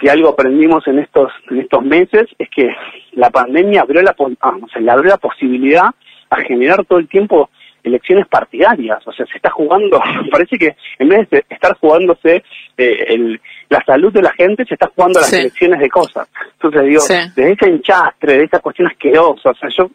si 0.00 0.08
algo 0.08 0.30
aprendimos 0.30 0.86
en 0.86 0.98
estos 0.98 1.32
en 1.50 1.60
estos 1.60 1.82
meses 1.84 2.26
es 2.38 2.48
que 2.50 2.74
la 3.12 3.30
pandemia 3.30 3.82
abrió 3.82 4.02
la, 4.02 4.14
ah, 4.40 4.56
o 4.62 4.68
sea, 4.68 4.80
le 4.80 4.90
abrió 4.90 5.10
la 5.10 5.18
posibilidad 5.18 5.90
a 6.30 6.36
generar 6.42 6.84
todo 6.84 6.98
el 6.98 7.08
tiempo 7.08 7.50
elecciones 7.82 8.26
partidarias, 8.26 9.06
o 9.06 9.12
sea, 9.12 9.26
se 9.26 9.36
está 9.36 9.50
jugando, 9.50 10.00
parece 10.30 10.58
que 10.58 10.76
en 10.98 11.08
vez 11.08 11.28
de 11.30 11.44
estar 11.48 11.76
jugándose 11.78 12.42
eh, 12.76 13.04
el, 13.08 13.40
la 13.68 13.82
salud 13.84 14.12
de 14.12 14.22
la 14.22 14.32
gente, 14.32 14.64
se 14.64 14.74
está 14.74 14.90
jugando 14.94 15.20
las 15.20 15.32
elecciones 15.32 15.80
de 15.80 15.88
cosas. 15.88 16.28
Entonces 16.52 16.84
digo, 16.84 17.02
desde 17.34 17.52
ese 17.52 17.66
enchastre, 17.66 18.38
de 18.38 18.44
esa 18.44 18.60
cuestión 18.60 18.88
asquerosa, 18.88 19.50
o 19.50 19.54
sea, 19.54 19.68
yo, 19.68 19.90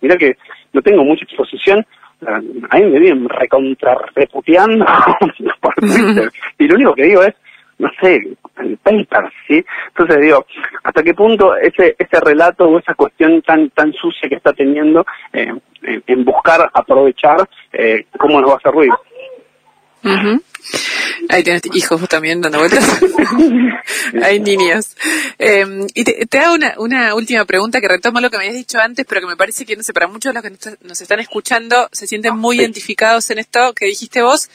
mira 0.00 0.16
que 0.16 0.36
no 0.72 0.82
tengo 0.82 1.04
mucha 1.04 1.24
exposición, 1.24 1.84
a 2.26 2.38
mí 2.38 2.84
me 2.84 2.98
vienen 2.98 3.28
recontra 3.28 3.96
reputeando 4.14 4.84
por 5.60 5.74
Twitter, 5.74 6.30
y 6.58 6.68
lo 6.68 6.74
único 6.76 6.94
que 6.94 7.04
digo 7.04 7.22
es, 7.22 7.34
no 7.78 7.90
sé, 8.00 8.20
el 8.58 8.76
papers, 8.78 9.32
¿sí? 9.48 9.64
Entonces 9.88 10.20
digo, 10.20 10.46
¿hasta 10.84 11.02
qué 11.02 11.14
punto 11.14 11.56
ese 11.56 11.96
ese 11.98 12.20
relato 12.20 12.68
o 12.68 12.78
esa 12.78 12.94
cuestión 12.94 13.42
tan 13.42 13.70
tan 13.70 13.92
sucia 13.94 14.28
que 14.28 14.36
está 14.36 14.52
teniendo 14.52 15.04
eh, 15.32 15.52
en, 15.82 16.24
buscar 16.24 16.70
aprovechar, 16.72 17.48
eh, 17.72 18.06
cómo 18.18 18.40
nos 18.40 18.50
va 18.50 18.54
a 18.54 18.58
hacer 18.58 18.72
ruido? 18.72 18.98
Ahí 21.28 21.42
tienes 21.42 21.62
hijos 21.72 22.08
también 22.08 22.40
dando 22.40 22.58
vueltas. 22.58 23.00
Hay 24.22 24.40
niños. 24.40 24.96
Em, 25.38 25.86
y 25.94 26.04
te, 26.04 26.38
hago 26.38 26.54
una, 26.54 26.74
una, 26.78 27.14
última 27.14 27.44
pregunta 27.44 27.80
que 27.80 27.88
retoma 27.88 28.20
lo 28.20 28.30
que 28.30 28.36
me 28.36 28.44
habías 28.44 28.56
dicho 28.56 28.78
antes, 28.78 29.06
pero 29.08 29.20
que 29.20 29.26
me 29.26 29.36
parece 29.36 29.64
que, 29.64 29.76
no 29.76 29.82
sé, 29.82 29.92
para 29.92 30.08
muchos 30.08 30.32
de 30.32 30.40
los 30.40 30.42
que 30.42 30.76
nos 30.82 31.00
están 31.00 31.20
escuchando 31.20 31.88
se 31.92 32.06
sienten 32.06 32.36
muy 32.36 32.58
identificados 32.58 33.30
en 33.30 33.38
esto 33.38 33.72
que 33.74 33.86
dijiste 33.86 34.22
vos 34.22 34.50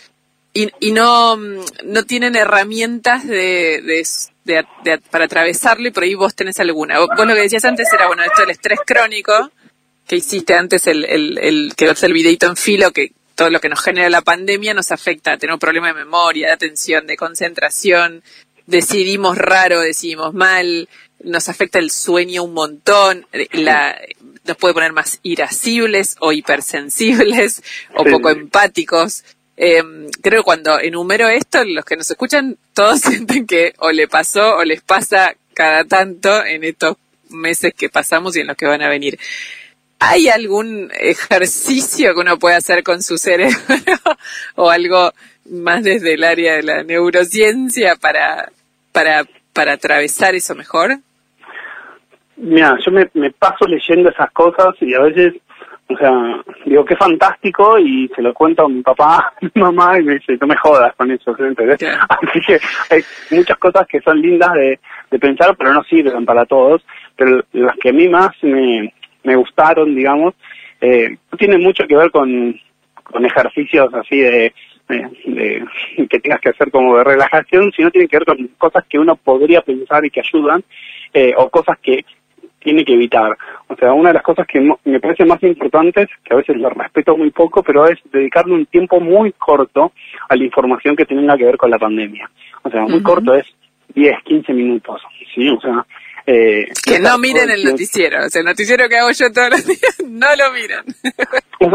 y, 0.53 0.69
y 0.79 0.91
no, 0.91 1.37
no 1.37 2.03
tienen 2.05 2.35
herramientas 2.35 3.27
de, 3.27 4.03
de, 4.43 4.99
para 5.11 5.25
atravesarlo 5.25 5.87
y 5.87 5.91
por 5.91 6.03
ahí 6.03 6.15
vos 6.15 6.35
tenés 6.35 6.59
alguna. 6.59 6.99
Vos, 6.99 7.09
lo 7.15 7.33
que 7.35 7.41
decías 7.41 7.65
antes 7.65 7.91
era, 7.93 8.07
bueno, 8.07 8.23
esto 8.23 8.41
del 8.41 8.51
estrés 8.51 8.79
crónico, 8.85 9.51
que 10.07 10.15
hiciste 10.15 10.53
antes 10.53 10.87
el, 10.87 11.05
el, 11.05 11.37
el 11.37 11.73
que 11.75 11.93
el 12.01 12.13
videito 12.13 12.47
en 12.47 12.55
filo, 12.55 12.91
que 12.91 13.11
todo 13.35 13.49
lo 13.49 13.59
que 13.59 13.69
nos 13.69 13.81
genera 13.81 14.09
la 14.09 14.21
pandemia 14.21 14.73
nos 14.73 14.91
afecta, 14.91 15.37
tenemos 15.37 15.59
problemas 15.59 15.93
de 15.93 16.03
memoria, 16.03 16.47
de 16.47 16.53
atención, 16.53 17.05
de 17.05 17.17
concentración, 17.17 18.23
decidimos 18.65 19.37
raro, 19.37 19.81
decidimos 19.81 20.33
mal, 20.33 20.89
nos 21.23 21.49
afecta 21.49 21.79
el 21.79 21.91
sueño 21.91 22.43
un 22.43 22.53
montón, 22.53 23.25
la, 23.51 23.99
nos 24.45 24.57
puede 24.57 24.73
poner 24.73 24.93
más 24.93 25.19
irascibles 25.23 26.15
o 26.19 26.31
hipersensibles 26.31 27.61
o 27.95 28.03
poco 28.03 28.29
empáticos. 28.29 29.23
Eh, 29.55 29.83
creo 30.21 30.41
que 30.41 30.45
cuando 30.45 30.79
enumero 30.79 31.27
esto, 31.27 31.63
los 31.63 31.85
que 31.85 31.97
nos 31.97 32.09
escuchan, 32.09 32.57
todos 32.73 33.01
sienten 33.01 33.45
que 33.45 33.73
o 33.79 33.91
le 33.91 34.07
pasó 34.07 34.57
o 34.57 34.63
les 34.63 34.81
pasa 34.81 35.35
cada 35.53 35.83
tanto 35.83 36.45
en 36.45 36.63
estos 36.63 36.97
meses 37.29 37.73
que 37.75 37.89
pasamos 37.89 38.35
y 38.35 38.41
en 38.41 38.47
los 38.47 38.57
que 38.57 38.67
van 38.67 38.81
a 38.81 38.89
venir. 38.89 39.19
¿Hay 39.99 40.29
algún 40.29 40.89
ejercicio 40.99 42.13
que 42.13 42.19
uno 42.19 42.37
puede 42.37 42.55
hacer 42.55 42.83
con 42.83 43.01
su 43.01 43.17
cerebro 43.17 43.57
o 44.55 44.69
algo 44.69 45.11
más 45.49 45.83
desde 45.83 46.13
el 46.13 46.23
área 46.23 46.55
de 46.55 46.63
la 46.63 46.83
neurociencia 46.83 47.95
para, 47.95 48.49
para, 48.91 49.23
para 49.53 49.73
atravesar 49.73 50.35
eso 50.35 50.53
mejor? 50.53 50.97
Mira, 52.35 52.77
yo 52.85 52.91
me, 52.91 53.09
me 53.15 53.31
paso 53.31 53.65
leyendo 53.65 54.09
esas 54.09 54.29
cosas 54.31 54.75
y 54.81 54.93
a 54.93 54.99
veces, 54.99 55.33
o 55.89 55.97
sea, 55.97 56.43
digo, 56.63 56.85
qué 56.85 56.95
fantástico 56.95 57.79
y 57.79 58.07
se 58.15 58.21
lo 58.21 58.35
cuento 58.35 58.65
a 58.65 58.69
mi 58.69 58.83
papá, 58.83 59.33
a 59.41 59.45
mi 59.53 59.61
mamá 59.61 59.99
y 59.99 60.03
me 60.03 60.13
dice, 60.15 60.37
no 60.39 60.45
me 60.45 60.57
jodas 60.57 60.93
con 60.95 61.09
eso, 61.09 61.35
¿entendés? 61.39 61.79
Así 62.09 62.39
que 62.45 62.59
hay 62.91 63.01
muchas 63.31 63.57
cosas 63.57 63.87
que 63.87 63.99
son 64.01 64.21
lindas 64.21 64.53
de, 64.53 64.79
de 65.09 65.19
pensar, 65.19 65.55
pero 65.57 65.73
no 65.73 65.83
sirven 65.85 66.25
para 66.25 66.45
todos. 66.45 66.85
Pero 67.15 67.43
las 67.53 67.75
que 67.77 67.89
a 67.89 67.93
mí 67.93 68.07
más 68.07 68.29
me, 68.43 68.93
me 69.23 69.35
gustaron, 69.35 69.95
digamos, 69.95 70.33
eh, 70.81 71.17
no 71.31 71.37
tiene 71.37 71.57
mucho 71.57 71.85
que 71.87 71.95
ver 71.95 72.11
con, 72.11 72.59
con 73.03 73.25
ejercicios 73.25 73.93
así 73.93 74.19
de, 74.19 74.53
de, 74.87 75.65
que 76.09 76.19
tengas 76.19 76.41
que 76.41 76.49
hacer 76.49 76.71
como 76.71 76.97
de 76.97 77.03
relajación, 77.03 77.71
sino 77.75 77.91
tiene 77.91 78.07
que 78.07 78.17
ver 78.17 78.25
con 78.25 78.47
cosas 78.57 78.85
que 78.89 78.99
uno 78.99 79.15
podría 79.15 79.61
pensar 79.61 80.05
y 80.05 80.09
que 80.09 80.21
ayudan, 80.21 80.63
eh, 81.13 81.33
o 81.37 81.49
cosas 81.49 81.77
que 81.79 82.05
tiene 82.59 82.83
que 82.83 82.93
evitar. 82.93 83.37
O 83.67 83.75
sea, 83.75 83.93
una 83.93 84.09
de 84.09 84.15
las 84.15 84.23
cosas 84.23 84.45
que 84.47 84.59
me 84.59 84.99
parece 84.99 85.25
más 85.25 85.41
importantes, 85.43 86.09
que 86.23 86.33
a 86.33 86.37
veces 86.37 86.57
lo 86.57 86.69
respeto 86.69 87.15
muy 87.15 87.31
poco, 87.31 87.63
pero 87.63 87.87
es 87.87 87.97
dedicarle 88.11 88.53
un 88.53 88.65
tiempo 88.65 88.99
muy 88.99 89.31
corto 89.33 89.93
a 90.27 90.35
la 90.35 90.43
información 90.43 90.95
que 90.95 91.05
tenga 91.05 91.37
que 91.37 91.45
ver 91.45 91.57
con 91.57 91.69
la 91.71 91.79
pandemia. 91.79 92.29
O 92.63 92.69
sea, 92.69 92.81
muy 92.81 93.01
corto 93.01 93.35
es 93.35 93.45
10, 93.95 94.21
15 94.23 94.53
minutos, 94.53 95.01
¿sí? 95.33 95.49
O 95.49 95.61
sea, 95.61 95.85
eh, 96.29 96.67
que 96.83 96.99
no 96.99 97.17
miren 97.17 97.49
el 97.49 97.63
noticiero, 97.63 98.25
o 98.25 98.29
sea, 98.29 98.41
el 98.41 98.45
noticiero 98.45 98.89
que 98.89 98.97
hago 98.97 99.11
yo 99.11 99.31
todos 99.31 99.49
los 99.49 99.65
días, 99.65 100.03
no 100.09 100.27
lo 100.35 100.51
miran. 100.51 100.83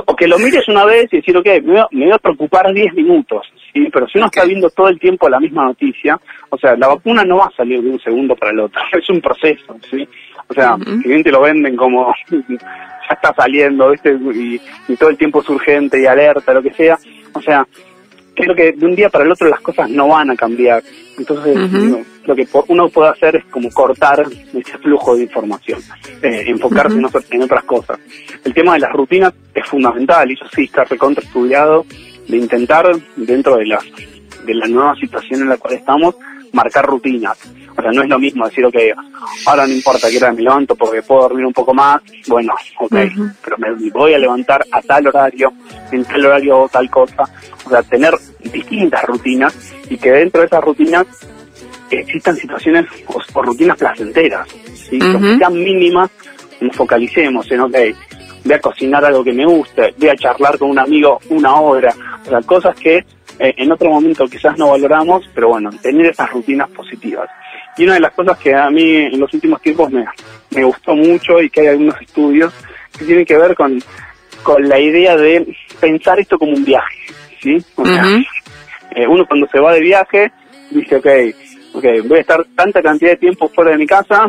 o 0.04 0.14
que 0.14 0.28
lo 0.28 0.38
mires 0.38 0.68
una 0.68 0.84
vez 0.84 1.10
y 1.10 1.16
decir, 1.16 1.34
ok, 1.34 1.46
me 1.62 1.82
voy, 1.90 2.12
a 2.12 2.18
preocupar 2.18 2.70
10 2.70 2.92
minutos, 2.92 3.50
¿sí? 3.72 3.88
Pero 3.90 4.06
si 4.08 4.18
uno 4.18 4.26
está 4.26 4.44
viendo 4.44 4.68
todo 4.68 4.88
el 4.88 5.00
tiempo 5.00 5.26
la 5.30 5.40
misma 5.40 5.64
noticia, 5.64 6.20
o 6.50 6.58
sea, 6.58 6.76
la 6.76 6.88
vacuna 6.88 7.24
no 7.24 7.38
va 7.38 7.46
a 7.46 7.56
salir 7.56 7.80
de 7.80 7.88
un 7.88 8.00
segundo 8.00 8.36
para 8.36 8.52
el 8.52 8.60
otro, 8.60 8.78
es 8.92 9.08
un 9.08 9.22
proceso, 9.22 9.74
¿sí? 9.90 10.06
O 10.48 10.52
sea, 10.52 10.76
si 10.76 11.08
bien 11.08 11.22
te 11.22 11.30
lo 11.30 11.40
venden 11.40 11.74
como 11.74 12.14
ya 12.30 13.14
está 13.14 13.32
saliendo, 13.34 13.90
¿viste? 13.90 14.12
Y, 14.34 14.60
y 14.86 14.96
todo 14.96 15.08
el 15.08 15.16
tiempo 15.16 15.40
es 15.40 15.48
urgente 15.48 15.98
y 15.98 16.04
alerta, 16.04 16.52
lo 16.52 16.62
que 16.62 16.74
sea, 16.74 16.98
o 17.32 17.40
sea, 17.40 17.66
creo 18.34 18.54
que 18.54 18.72
de 18.72 18.86
un 18.86 18.94
día 18.94 19.08
para 19.08 19.24
el 19.24 19.32
otro 19.32 19.48
las 19.48 19.60
cosas 19.60 19.88
no 19.90 20.08
van 20.08 20.30
a 20.30 20.36
cambiar. 20.36 20.82
Entonces, 21.18 21.56
lo 22.24 22.34
que 22.34 22.46
uno 22.68 22.88
puede 22.88 23.10
hacer 23.10 23.36
es 23.36 23.44
como 23.46 23.70
cortar 23.70 24.24
ese 24.52 24.78
flujo 24.78 25.16
de 25.16 25.24
información, 25.24 25.80
eh, 26.22 26.44
enfocarse 26.46 26.96
en, 26.96 27.42
otras 27.42 27.64
cosas. 27.64 27.98
El 28.44 28.54
tema 28.54 28.74
de 28.74 28.80
las 28.80 28.92
rutinas 28.92 29.32
es 29.54 29.66
fundamental 29.66 30.30
y 30.30 30.34
eso 30.34 30.46
sí 30.54 30.64
está 30.64 30.84
recontra 30.84 31.22
estudiado 31.22 31.84
de 32.28 32.36
intentar 32.36 32.86
dentro 33.16 33.56
de 33.56 33.66
la, 33.66 33.80
de 34.46 34.54
la 34.54 34.66
nueva 34.68 34.94
situación 34.96 35.42
en 35.42 35.48
la 35.48 35.56
cual 35.56 35.74
estamos 35.74 36.16
marcar 36.52 36.86
rutinas. 36.86 37.38
O 37.76 37.82
sea, 37.82 37.90
no 37.90 38.02
es 38.02 38.08
lo 38.08 38.18
mismo 38.18 38.46
decir, 38.46 38.64
ok, 38.64 38.76
ahora 39.46 39.66
no 39.66 39.72
importa 39.72 40.08
que 40.10 40.16
ahora 40.16 40.32
me 40.32 40.42
levanto 40.42 40.74
porque 40.76 41.02
puedo 41.02 41.22
dormir 41.22 41.46
un 41.46 41.52
poco 41.52 41.72
más, 41.72 42.02
bueno, 42.28 42.54
ok, 42.78 42.94
pero 43.42 43.58
me 43.58 43.90
voy 43.90 44.14
a 44.14 44.18
levantar 44.18 44.64
a 44.70 44.82
tal 44.82 45.06
horario, 45.06 45.52
en 45.90 46.04
tal 46.04 46.26
horario 46.26 46.68
tal 46.70 46.90
cosa. 46.90 47.24
O 47.64 47.70
sea, 47.70 47.82
tener 47.82 48.14
distintas 48.40 49.02
rutinas 49.04 49.72
y 49.88 49.96
que 49.96 50.10
dentro 50.10 50.40
de 50.40 50.46
esas 50.46 50.62
rutinas 50.62 51.06
existan 51.90 52.36
situaciones 52.36 52.86
o, 53.06 53.42
rutinas 53.42 53.76
placenteras, 53.76 54.48
¿sí? 54.74 54.98
que 54.98 55.36
sean 55.38 55.54
mínimas, 55.54 56.10
nos 56.60 56.76
focalicemos 56.76 57.50
en, 57.50 57.60
ok, 57.60 57.76
voy 58.44 58.54
a 58.54 58.60
cocinar 58.60 59.04
algo 59.04 59.22
que 59.24 59.32
me 59.32 59.46
guste, 59.46 59.94
voy 59.98 60.08
a 60.08 60.16
charlar 60.16 60.58
con 60.58 60.70
un 60.70 60.78
amigo 60.78 61.20
una 61.30 61.56
hora, 61.56 61.94
o 62.24 62.28
sea, 62.28 62.40
cosas 62.42 62.74
que 62.76 63.04
eh, 63.42 63.54
en 63.56 63.72
otro 63.72 63.90
momento 63.90 64.28
quizás 64.28 64.56
no 64.56 64.70
valoramos, 64.70 65.28
pero 65.34 65.48
bueno, 65.48 65.70
tener 65.82 66.06
esas 66.06 66.30
rutinas 66.30 66.70
positivas. 66.70 67.28
Y 67.76 67.82
una 67.82 67.94
de 67.94 68.00
las 68.00 68.12
cosas 68.12 68.38
que 68.38 68.54
a 68.54 68.70
mí 68.70 68.94
en 68.96 69.18
los 69.18 69.34
últimos 69.34 69.60
tiempos 69.60 69.90
me, 69.90 70.04
me 70.50 70.62
gustó 70.62 70.94
mucho 70.94 71.42
y 71.42 71.50
que 71.50 71.62
hay 71.62 71.66
algunos 71.68 72.00
estudios 72.00 72.52
que 72.96 73.04
tienen 73.04 73.24
que 73.24 73.36
ver 73.36 73.56
con, 73.56 73.82
con 74.44 74.68
la 74.68 74.78
idea 74.78 75.16
de 75.16 75.56
pensar 75.80 76.20
esto 76.20 76.38
como 76.38 76.52
un 76.52 76.64
viaje, 76.64 77.00
¿sí? 77.40 77.56
O 77.74 77.84
sea, 77.84 78.04
eh, 78.94 79.08
uno 79.08 79.26
cuando 79.26 79.48
se 79.48 79.58
va 79.58 79.72
de 79.72 79.80
viaje 79.80 80.30
dice, 80.70 80.96
ok, 80.96 81.06
okay, 81.74 82.00
voy 82.02 82.18
a 82.18 82.20
estar 82.20 82.44
tanta 82.54 82.80
cantidad 82.80 83.10
de 83.10 83.16
tiempo 83.16 83.48
fuera 83.48 83.72
de 83.72 83.78
mi 83.78 83.86
casa, 83.86 84.24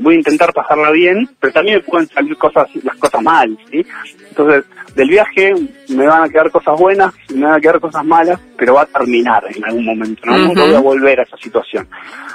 voy 0.00 0.14
a 0.14 0.18
intentar 0.18 0.52
pasarla 0.52 0.90
bien, 0.90 1.28
pero 1.40 1.52
también 1.52 1.78
me 1.78 1.82
pueden 1.82 2.08
salir 2.08 2.36
cosas, 2.36 2.68
las 2.82 2.96
cosas 2.96 3.22
mal, 3.22 3.56
¿sí? 3.70 3.84
Entonces, 4.28 4.64
del 4.94 5.08
viaje 5.08 5.54
me 5.88 6.06
van 6.06 6.24
a 6.24 6.28
quedar 6.28 6.50
cosas 6.50 6.78
buenas, 6.78 7.14
me 7.34 7.44
van 7.46 7.54
a 7.54 7.60
quedar 7.60 7.80
cosas 7.80 8.04
malas, 8.04 8.40
pero 8.56 8.74
va 8.74 8.82
a 8.82 8.86
terminar 8.86 9.44
en 9.54 9.64
algún 9.64 9.84
momento, 9.84 10.22
¿no? 10.24 10.38
Nunca 10.38 10.64
voy 10.64 10.74
a 10.74 10.80
volver 10.80 11.20
a 11.20 11.22
esa 11.22 11.36
situación. 11.36 11.88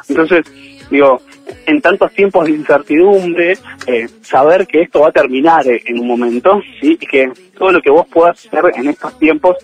Entonces, 0.08 0.46
digo, 0.90 1.22
en 1.66 1.82
tantos 1.82 2.12
tiempos 2.14 2.46
de 2.46 2.52
incertidumbre, 2.52 3.58
eh, 3.88 4.08
saber 4.22 4.68
que 4.68 4.82
esto 4.84 5.02
va 5.02 5.10
a 5.10 5.12
terminar 5.12 5.66
en 5.68 6.00
un 6.00 6.08
momento, 6.08 6.62
¿sí? 6.80 6.98
Y 7.00 7.08
que 7.08 7.32
todo 7.58 7.72
lo 7.72 7.82
que 7.82 7.90
vos 7.90 8.06
puedas 8.08 8.46
hacer 8.46 8.72
en 8.76 8.90
estos 8.90 9.18
tiempos 9.18 9.58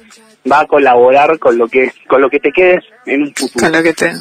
va 0.49 0.61
a 0.61 0.65
colaborar 0.65 1.37
con 1.39 1.57
lo 1.57 1.67
que 1.67 1.91
con 2.07 2.21
lo 2.21 2.29
que 2.29 2.39
te 2.39 2.51
quedes 2.51 2.83
en 3.05 3.23
un 3.23 3.33
futuro. 3.35 3.65
Con 3.65 3.71
lo 3.71 3.83
que 3.83 3.93
te 3.93 4.11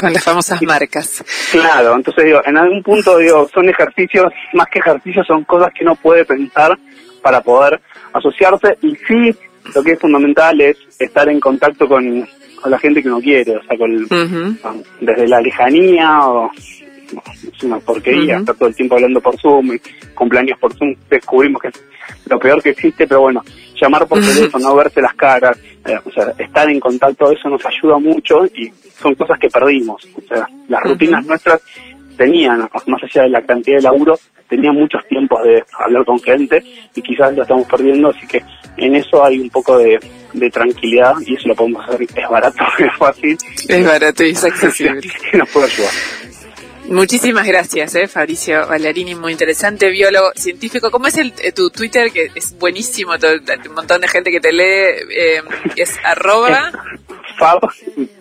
con 0.00 0.12
las 0.12 0.24
famosas 0.24 0.62
marcas. 0.62 1.24
Claro, 1.52 1.96
entonces 1.96 2.24
digo, 2.24 2.40
en 2.44 2.56
algún 2.56 2.82
punto 2.82 3.18
digo, 3.18 3.48
son 3.52 3.68
ejercicios, 3.68 4.32
más 4.54 4.66
que 4.68 4.78
ejercicios, 4.78 5.26
son 5.26 5.44
cosas 5.44 5.72
que 5.72 5.84
uno 5.84 5.96
puede 5.96 6.24
pensar 6.24 6.78
para 7.22 7.40
poder 7.42 7.80
asociarse 8.12 8.78
y 8.82 8.96
sí, 8.96 9.34
lo 9.74 9.82
que 9.82 9.92
es 9.92 9.98
fundamental 9.98 10.60
es 10.60 10.76
estar 10.98 11.28
en 11.28 11.40
contacto 11.40 11.86
con, 11.86 12.26
la 12.66 12.78
gente 12.78 13.02
que 13.02 13.08
uno 13.08 13.20
quiere, 13.20 13.56
o 13.56 13.62
sea, 13.62 13.78
con, 13.78 14.06
desde 15.00 15.28
la 15.28 15.40
lejanía 15.40 16.26
o 16.26 16.50
es 16.52 17.62
una 17.62 17.78
porquería, 17.78 18.38
estar 18.38 18.54
todo 18.54 18.68
el 18.68 18.74
tiempo 18.74 18.94
hablando 18.96 19.20
por 19.20 19.38
Zoom, 19.40 19.78
cumpleaños 20.14 20.58
por 20.58 20.74
Zoom, 20.74 20.94
descubrimos 21.08 21.62
que 21.62 21.68
es 21.68 21.74
lo 22.26 22.38
peor 22.38 22.62
que 22.62 22.70
existe, 22.70 23.06
pero 23.06 23.22
bueno, 23.22 23.42
llamar 23.80 24.06
por 24.06 24.20
teléfono, 24.26 24.68
no 24.68 24.76
verse 24.76 25.00
las 25.00 25.14
caras, 25.14 25.58
eh, 25.86 25.98
o 26.04 26.10
sea, 26.10 26.32
estar 26.38 26.68
en 26.68 26.80
contacto, 26.80 27.32
eso 27.32 27.48
nos 27.48 27.64
ayuda 27.64 27.98
mucho 27.98 28.44
y 28.46 28.70
son 29.00 29.14
cosas 29.14 29.38
que 29.38 29.48
perdimos. 29.48 30.06
O 30.16 30.28
sea, 30.28 30.46
las 30.68 30.82
rutinas 30.82 31.24
nuestras 31.24 31.60
tenían, 32.16 32.68
más 32.86 33.02
allá 33.02 33.22
de 33.22 33.30
la 33.30 33.42
cantidad 33.42 33.78
de 33.78 33.82
laburo, 33.82 34.18
tenían 34.48 34.74
muchos 34.74 35.06
tiempos 35.08 35.42
de 35.44 35.64
hablar 35.78 36.04
con 36.04 36.20
gente 36.20 36.62
y 36.94 37.00
quizás 37.00 37.34
lo 37.34 37.42
estamos 37.42 37.66
perdiendo, 37.66 38.10
así 38.10 38.26
que 38.26 38.42
en 38.76 38.96
eso 38.96 39.24
hay 39.24 39.38
un 39.38 39.48
poco 39.48 39.78
de, 39.78 39.98
tranquilidad 40.52 41.14
y 41.26 41.34
eso 41.34 41.48
lo 41.48 41.54
podemos 41.54 41.88
hacer, 41.88 42.02
es 42.02 42.28
barato, 42.28 42.64
es 42.78 42.96
fácil. 42.98 43.38
Es 43.68 43.86
barato 43.86 44.24
y 44.24 44.30
es 44.30 44.44
accesible. 44.52 45.00
nos 45.32 45.48
puede 45.48 45.66
ayudar. 45.66 45.90
Muchísimas 46.90 47.46
gracias, 47.46 47.94
eh, 47.94 48.08
Fabricio 48.08 48.66
Ballarini, 48.66 49.14
muy 49.14 49.30
interesante, 49.30 49.90
biólogo 49.90 50.32
científico. 50.34 50.90
¿Cómo 50.90 51.06
es 51.06 51.18
el, 51.18 51.32
eh, 51.40 51.52
tu 51.52 51.70
Twitter? 51.70 52.10
Que 52.10 52.32
es 52.34 52.58
buenísimo, 52.58 53.16
todo, 53.16 53.34
un 53.34 53.74
montón 53.76 54.00
de 54.00 54.08
gente 54.08 54.32
que 54.32 54.40
te 54.40 54.52
lee. 54.52 55.06
Eh, 55.08 55.40
es 55.76 55.96
arroba... 56.02 56.72
Fab, 57.38 57.60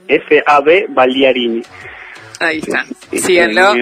F-A-B, 0.08 0.86
Bagliarini. 0.90 1.64
Ahí 2.40 2.60
está. 2.60 2.86
Síganlo. 3.12 3.74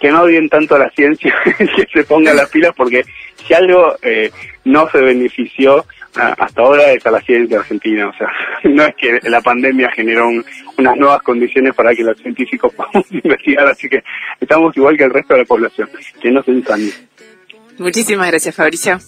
Que 0.00 0.10
no 0.10 0.22
odien 0.22 0.48
tanto 0.48 0.76
a 0.76 0.78
la 0.78 0.90
ciencia, 0.90 1.34
que 1.58 1.86
se 1.92 2.04
ponga 2.04 2.32
las 2.32 2.48
pilas, 2.48 2.72
porque 2.74 3.04
si 3.46 3.52
algo 3.52 3.94
eh, 4.00 4.32
no 4.64 4.90
se 4.90 5.02
benefició 5.02 5.84
hasta 6.14 6.62
ahora 6.62 6.92
es 6.92 7.04
a 7.06 7.10
la 7.10 7.20
ciencia 7.20 7.58
argentina. 7.58 8.08
O 8.08 8.12
sea, 8.14 8.28
no 8.64 8.84
es 8.84 8.94
que 8.94 9.20
la 9.28 9.40
pandemia 9.40 9.90
generó 9.92 10.28
unas 10.28 10.96
nuevas 10.96 11.22
condiciones 11.22 11.74
para 11.74 11.94
que 11.94 12.02
los 12.02 12.18
científicos 12.18 12.72
podamos 12.76 13.10
investigar, 13.10 13.66
así 13.68 13.88
que 13.88 14.02
estamos 14.40 14.76
igual 14.76 14.96
que 14.96 15.04
el 15.04 15.12
resto 15.12 15.34
de 15.34 15.40
la 15.40 15.46
población, 15.46 15.88
que 16.20 16.30
no 16.30 16.42
se 16.42 16.50
ensañe. 16.52 16.92
Muchísimas 17.78 18.28
gracias, 18.28 18.54
Fabricio. 18.54 18.98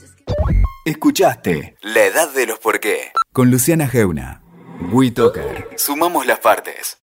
Escuchaste 0.84 1.76
La 1.82 2.06
Edad 2.06 2.32
de 2.32 2.46
los 2.46 2.58
Por 2.58 2.80
qué 2.80 3.12
con 3.32 3.50
Luciana 3.50 3.88
Geuna. 3.88 4.42
WeToker. 4.90 5.68
Sumamos 5.76 6.26
las 6.26 6.40
partes. 6.40 6.90